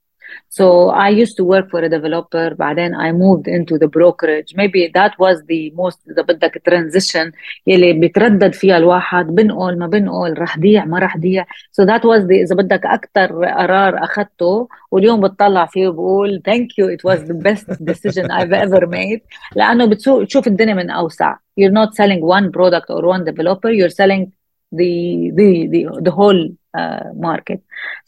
So 0.50 0.89
I 0.89 1.10
used 1.10 1.36
to 1.38 1.44
work 1.44 1.70
for 1.72 1.80
a 1.80 1.89
developer 1.89 2.56
بعدين 2.56 2.96
I 2.96 3.12
moved 3.12 3.48
into 3.48 3.78
the 3.78 3.88
brokerage 3.88 4.56
maybe 4.56 4.92
that 4.94 5.13
was 5.20 5.44
the 5.48 5.72
most 5.76 6.00
إذا 6.12 6.22
بدك 6.22 6.62
transition 6.70 7.32
يلي 7.68 7.94
بيتردد 7.94 8.54
فيها 8.54 8.78
الواحد 8.78 9.26
بنقول 9.26 9.80
ما 9.80 9.88
بنقول 9.88 10.42
رح 10.42 10.60
ضيع 10.60 10.86
ما 10.86 11.00
رح 11.00 11.18
ضيع 11.18 11.46
so 11.72 11.86
that 11.86 12.02
was 12.02 12.28
the 12.28 12.42
إذا 12.42 12.56
بدك 12.56 12.86
أكثر 12.86 13.46
قرار 13.46 14.04
أخذته 14.04 14.68
واليوم 14.92 15.22
بتطلع 15.22 15.66
فيه 15.66 15.88
وبقول 15.88 16.42
thank 16.50 16.68
you 16.78 16.88
it 16.88 17.04
was 17.04 17.20
the 17.28 17.34
best 17.34 17.86
decision 17.86 18.32
I've 18.32 18.54
ever 18.54 18.88
made 18.88 19.22
لأنه 19.56 19.86
بتشوف 19.86 20.48
الدنيا 20.48 20.74
من 20.74 20.89
أوسع 20.89 21.36
you're 21.60 21.72
not 21.72 21.94
selling 21.96 22.22
one 22.22 22.52
product 22.52 22.89
or 22.89 23.02
one 23.08 23.24
developer 23.26 23.70
you're 23.70 23.96
selling 24.02 24.32
the 24.72 25.32
the 25.39 25.68
the, 25.74 25.82
the 26.02 26.12
whole 26.12 26.50
uh, 26.67 26.67
market 27.29 27.61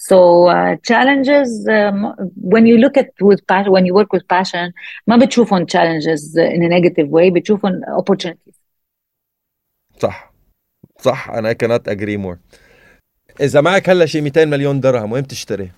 so 0.08 0.18
uh, 0.46 0.76
challenges 0.90 1.50
um, 1.68 1.96
when 2.52 2.64
you 2.70 2.76
look 2.84 2.96
at 3.02 3.08
with 3.28 3.40
passion 3.52 3.72
when 3.76 3.84
you 3.86 3.94
work 4.00 4.12
with 4.12 4.24
passion 4.28 4.72
ما 5.06 5.16
بتشوفهم 5.16 5.66
challenges 5.66 6.36
in 6.36 6.62
a 6.62 6.68
negative 6.68 7.08
way 7.08 7.30
بتشوفهم 7.30 7.80
opportunities 8.00 8.54
صح 9.98 10.32
صح 10.98 11.30
أنا 11.30 11.52
cannot 11.52 11.92
agree 11.92 12.18
more 12.26 12.36
اذا 13.40 13.60
معك 13.60 13.88
هلا 13.88 14.06
شي 14.06 14.20
200 14.20 14.44
مليون 14.44 14.80
درهم 14.80 15.12
وين 15.12 15.22
بتشتري 15.22 15.70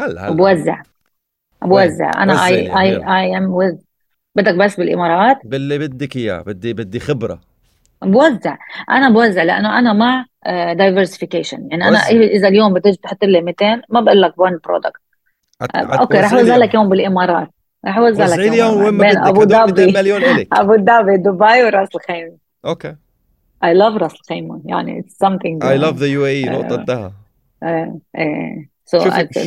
هلا 0.00 0.28
هلا 0.28 0.36
بوزع 0.36 0.82
بوزع 1.62 2.22
أنا 2.22 2.46
اي 2.46 2.80
اي 2.80 2.96
اي 2.96 3.36
ام 3.36 3.50
وذ 3.50 3.76
بدك 4.34 4.54
بس 4.54 4.76
بالامارات 4.76 5.38
باللي 5.44 5.78
بدك 5.78 6.16
اياه 6.16 6.42
بدي 6.42 6.72
بدي 6.72 7.00
خبره 7.00 7.49
بوزع 8.02 8.56
أنا 8.90 9.10
بوزع 9.10 9.42
لأنه 9.42 9.78
أنا 9.78 9.92
مع 9.92 10.24
diversification 10.72 11.68
يعني 11.70 11.88
أنا 11.88 11.98
إذا 12.08 12.48
اليوم 12.48 12.74
بتجي 12.74 12.96
تحط 12.96 13.24
لي 13.24 13.40
200 13.40 13.82
ما 13.88 14.00
بقول 14.00 14.22
لك 14.22 14.38
one 14.38 14.58
product 14.64 15.00
أوكي 15.74 16.18
رح 16.18 16.32
أوزع 16.32 16.56
لك 16.56 16.74
يوم 16.74 16.88
بالإمارات. 16.88 17.48
رح 17.86 17.98
أوزع 17.98 18.26
لك 18.26 18.38
يوم 18.38 18.82
وين 18.82 18.98
بين 18.98 19.18
أبو 19.18 19.44
ظبي 19.44 19.92
مليون 19.92 20.24
إلك. 20.24 20.48
أبو 20.52 20.76
ظبي 20.76 21.16
دبي 21.16 21.64
وراس 21.64 21.88
الخيمة. 21.94 22.36
أوكي. 22.66 22.96
I 23.64 23.68
love 23.68 23.96
راس 24.02 24.14
الخيمة. 24.14 24.62
يعني 24.64 25.02
it's 25.02 25.26
something 25.26 25.58
I 25.62 25.76
love 25.76 25.98
the 25.98 26.10
UAE 26.18 26.50
نقطه 26.50 26.74
انتهى 26.74 27.12
إيه 28.16 28.70
so 28.86 28.96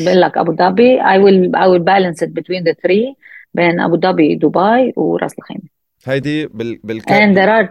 بقول 0.06 0.22
لك 0.22 0.38
أبو 0.38 0.56
ظبي 0.56 1.00
I 1.00 1.18
will 1.18 1.52
I 1.56 1.68
will 1.68 1.84
balance 1.84 2.28
it 2.28 2.30
between 2.30 2.64
the 2.64 2.74
three 2.74 3.16
بين 3.54 3.80
أبو 3.80 3.98
ظبي 3.98 4.36
دبي 4.36 4.94
وراس 4.96 5.34
الخيمة. 5.40 5.73
هيدي 6.06 6.48
بال 6.48 6.80
بال 6.84 7.02
and 7.02 7.38
there 7.38 7.50
are 7.50 7.68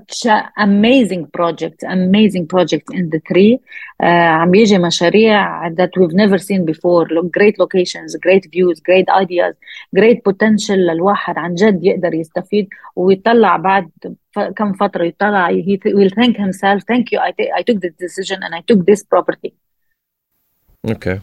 amazing 0.57 1.27
projects 1.39 1.83
amazing 1.85 2.47
projects 2.47 2.91
in 2.95 3.11
the 3.11 3.21
three 3.29 3.59
uh, 4.03 4.05
عم 4.05 4.55
يجي 4.55 4.79
مشاريع 4.79 5.69
that 5.69 5.91
we've 5.97 6.15
never 6.15 6.39
seen 6.39 6.65
before 6.65 7.07
great 7.39 7.59
locations 7.59 8.17
great 8.17 8.45
views 8.53 8.81
great 8.81 9.09
ideas 9.23 9.55
great 9.97 10.19
potential 10.31 10.77
للواحد 10.77 11.39
عن 11.39 11.55
جد 11.55 11.85
يقدر 11.85 12.15
يستفيد 12.15 12.69
ويطلع 12.97 13.57
بعد 13.57 13.91
كم 14.57 14.73
فترة 14.73 15.05
يطلع 15.05 15.51
he 15.53 15.79
will 15.79 16.11
thank 16.11 16.37
himself 16.37 16.83
thank 16.93 17.05
you 17.13 17.19
I, 17.19 17.33
I 17.59 17.63
took 17.63 17.81
this 17.81 17.95
decision 17.99 18.39
and 18.43 18.55
I 18.55 18.61
took 18.61 18.87
this 18.87 19.03
property 19.03 19.55
okay 20.91 21.19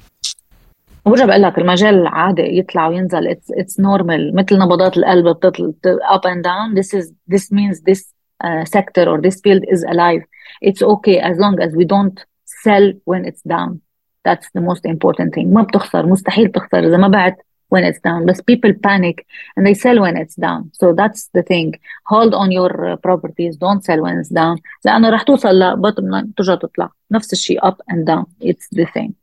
برجع 1.09 1.25
بقول 1.25 1.41
لك 1.41 1.57
المجال 1.57 2.07
عادي 2.07 2.57
يطلع 2.57 2.87
وينزل 2.87 3.27
اتس 3.27 3.79
نورمال 3.79 4.35
مثل 4.35 4.59
نبضات 4.59 4.97
القلب 4.97 5.27
بتطلع 5.27 5.71
up 6.15 6.21
and 6.31 6.43
down 6.43 6.75
this 6.79 6.93
is 6.99 7.13
this 7.33 7.51
means 7.51 7.81
this 7.81 8.01
uh, 8.43 8.65
sector 8.65 9.05
or 9.09 9.21
this 9.21 9.41
field 9.41 9.63
is 9.73 9.83
alive 9.83 10.23
it's 10.61 10.81
okay 10.81 11.17
as 11.19 11.37
long 11.37 11.55
as 11.65 11.71
we 11.79 11.85
don't 11.85 12.17
sell 12.63 12.85
when 13.05 13.25
it's 13.29 13.43
down 13.55 13.81
that's 14.27 14.49
the 14.55 14.61
most 14.61 14.85
important 14.85 15.33
thing 15.33 15.47
ما 15.53 15.61
بتخسر 15.61 16.05
مستحيل 16.05 16.51
تخسر 16.51 16.79
اذا 16.79 16.97
ما 16.97 17.07
بعت 17.07 17.37
when 17.75 17.83
it's 17.83 17.99
down 17.99 18.25
but 18.25 18.45
people 18.51 18.73
panic 18.87 19.17
and 19.55 19.65
they 19.67 19.73
sell 19.73 19.97
when 20.05 20.15
it's 20.17 20.35
down 20.35 20.61
so 20.79 20.85
that's 20.93 21.29
the 21.35 21.43
thing 21.43 21.69
hold 22.05 22.33
on 22.33 22.51
your 22.51 22.71
uh, 22.85 22.95
properties 23.07 23.53
don't 23.57 23.83
sell 23.85 24.01
when 24.01 24.17
it's 24.17 24.33
down 24.33 24.55
لأنه 24.85 25.09
رح 25.09 25.21
توصل 25.23 25.59
لبطن 25.59 26.33
ترجع 26.37 26.55
تطلع 26.55 26.89
نفس 27.11 27.33
الشيء 27.33 27.59
up 27.59 27.77
and 27.91 28.05
down 28.05 28.25
it's 28.41 28.67
the 28.79 28.85
same 28.97 29.13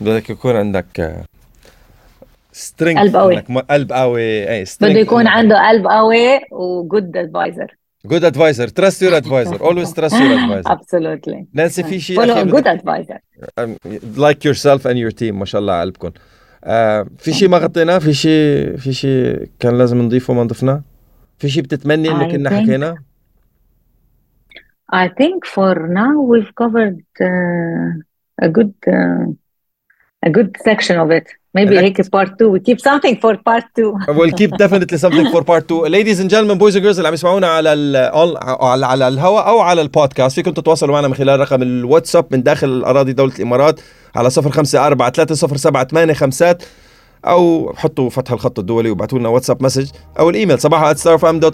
بدك 0.00 0.30
يكون 0.30 0.56
عندك 0.56 1.24
strength 2.52 2.98
قلب 2.98 3.16
قوي. 3.16 3.36
قلب 3.70 3.92
قوي. 3.92 4.50
اي 4.50 4.64
بده 4.80 4.88
يكون 5.00 5.26
عنده 5.26 5.68
قلب 5.68 5.86
قوي 5.86 6.40
و 6.52 6.65
good 6.65 7.16
advisor 7.16 7.76
good 8.04 8.24
advisor 8.24 8.68
trust 8.68 9.02
your 9.02 9.16
advisor 9.16 9.60
always 9.60 9.92
trust 9.92 10.20
your 10.20 10.34
advisor 10.34 10.72
absolutely 10.72 11.46
نانسي 11.52 11.82
في 11.82 12.00
شيء 12.00 12.44
good 12.44 12.66
advisor 12.66 13.18
like 14.16 14.44
yourself 14.44 14.86
and 14.86 14.96
your 14.96 15.10
team 15.10 15.38
ما 15.38 15.44
شاء 15.44 15.60
الله 15.60 15.72
على 15.72 15.82
قلبكم. 15.82 16.10
آه 16.64 17.06
في 17.18 17.32
شيء 17.32 17.48
ما 17.48 17.58
غطيناه؟ 17.58 17.98
في 17.98 18.12
شيء 18.12 18.76
في 18.76 18.92
شيء 18.92 19.48
كان 19.60 19.78
لازم 19.78 20.02
نضيفه 20.02 20.34
ما 20.34 20.42
ضفناه؟ 20.42 20.82
في 21.38 21.48
شيء 21.48 21.62
بتتمني 21.62 22.10
إنه 22.10 22.32
كنا 22.32 22.50
حكينا 22.50 22.96
I 24.94 25.08
think 25.08 25.46
for 25.54 25.74
now 25.88 26.14
we've 26.30 26.52
covered 26.62 27.00
uh, 27.20 28.46
a 28.46 28.48
good 28.56 28.74
uh, 28.88 29.26
a 30.26 30.30
good 30.30 30.56
section 30.64 30.98
of 30.98 31.10
it. 31.10 31.26
Maybe 31.54 31.78
هيك 31.78 32.02
part 32.02 32.38
two. 32.38 32.50
We 32.50 32.60
keep 32.60 32.80
something 32.80 33.20
for 33.20 33.36
part 33.36 33.64
two. 33.76 33.96
we'll 34.08 34.32
keep 34.32 34.56
definitely 34.56 34.98
something 34.98 35.30
for 35.32 35.44
part 35.44 35.68
two. 35.68 35.86
Ladies 35.86 36.20
and 36.20 36.30
gentlemen, 36.30 36.58
boys 36.58 36.74
and 36.74 36.84
girls 36.84 36.96
اللي 36.96 37.08
عم 37.08 37.14
يسمعونا 37.14 37.46
على 37.46 37.72
ال 37.72 37.96
على 38.62 38.86
على 38.86 39.08
الهواء 39.08 39.48
أو 39.48 39.60
على 39.60 39.82
البودكاست 39.82 40.34
فيكم 40.34 40.50
تتواصلوا 40.50 40.94
معنا 40.94 41.08
من 41.08 41.14
خلال 41.14 41.40
رقم 41.40 41.62
الواتساب 41.62 42.26
من 42.30 42.42
داخل 42.42 42.84
أراضي 42.84 43.12
دولة 43.12 43.34
الإمارات 43.34 43.80
على 44.16 44.30
0543 44.30 46.54
أو 47.24 47.72
حطوا 47.76 48.10
فتح 48.10 48.32
الخط 48.32 48.58
الدولي 48.58 48.90
وابعتوا 48.90 49.18
لنا 49.18 49.28
واتساب 49.28 49.62
message 49.62 49.90
أو 50.18 50.30
الإيميل 50.30 50.60
صباحا 50.60 50.94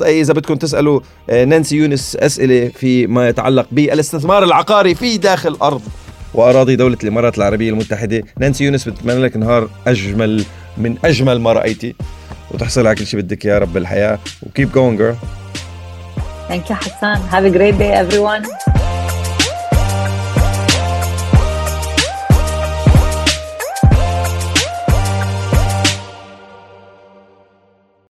اي 0.03 0.21
إذا 0.21 0.33
بدكم 0.33 0.55
تسألوا 0.55 1.01
نانسي 1.29 1.77
يونس 1.77 2.17
أسئلة 2.17 2.69
فيما 2.69 3.29
يتعلق 3.29 3.67
بالإستثمار 3.73 4.45
العقاري 4.45 4.95
في 4.95 5.19
داخل 5.19 5.57
أرض 5.63 5.83
وأراضي 6.35 6.77
دولة 6.77 6.97
الإمارات 7.03 7.39
العربية 7.39 7.71
المتحدة 7.71 8.23
نانسي 8.39 8.65
يونس 8.65 8.89
بتمنى 8.89 9.19
لك 9.23 9.37
نهار 9.37 9.69
أجمل 9.87 10.45
من 10.77 10.97
أجمل 11.05 11.41
ما 11.41 11.53
رايتي 11.53 11.95
وتحصل 12.51 12.87
على 12.87 12.97
كل 12.97 13.07
شيء 13.07 13.21
بدك 13.21 13.45
يا 13.45 13.59
رب 13.59 13.73
بالحياة 13.73 14.19
و 14.43 14.49
keep 14.49 14.73
going 14.73 14.99
girl 14.99 15.17
Thank 16.49 16.71
you, 16.71 16.77
Hassan. 16.77 17.21
Have 17.29 17.45
a 17.45 17.51
great 17.51 17.77
day, 17.79 17.93
everyone. 17.93 18.43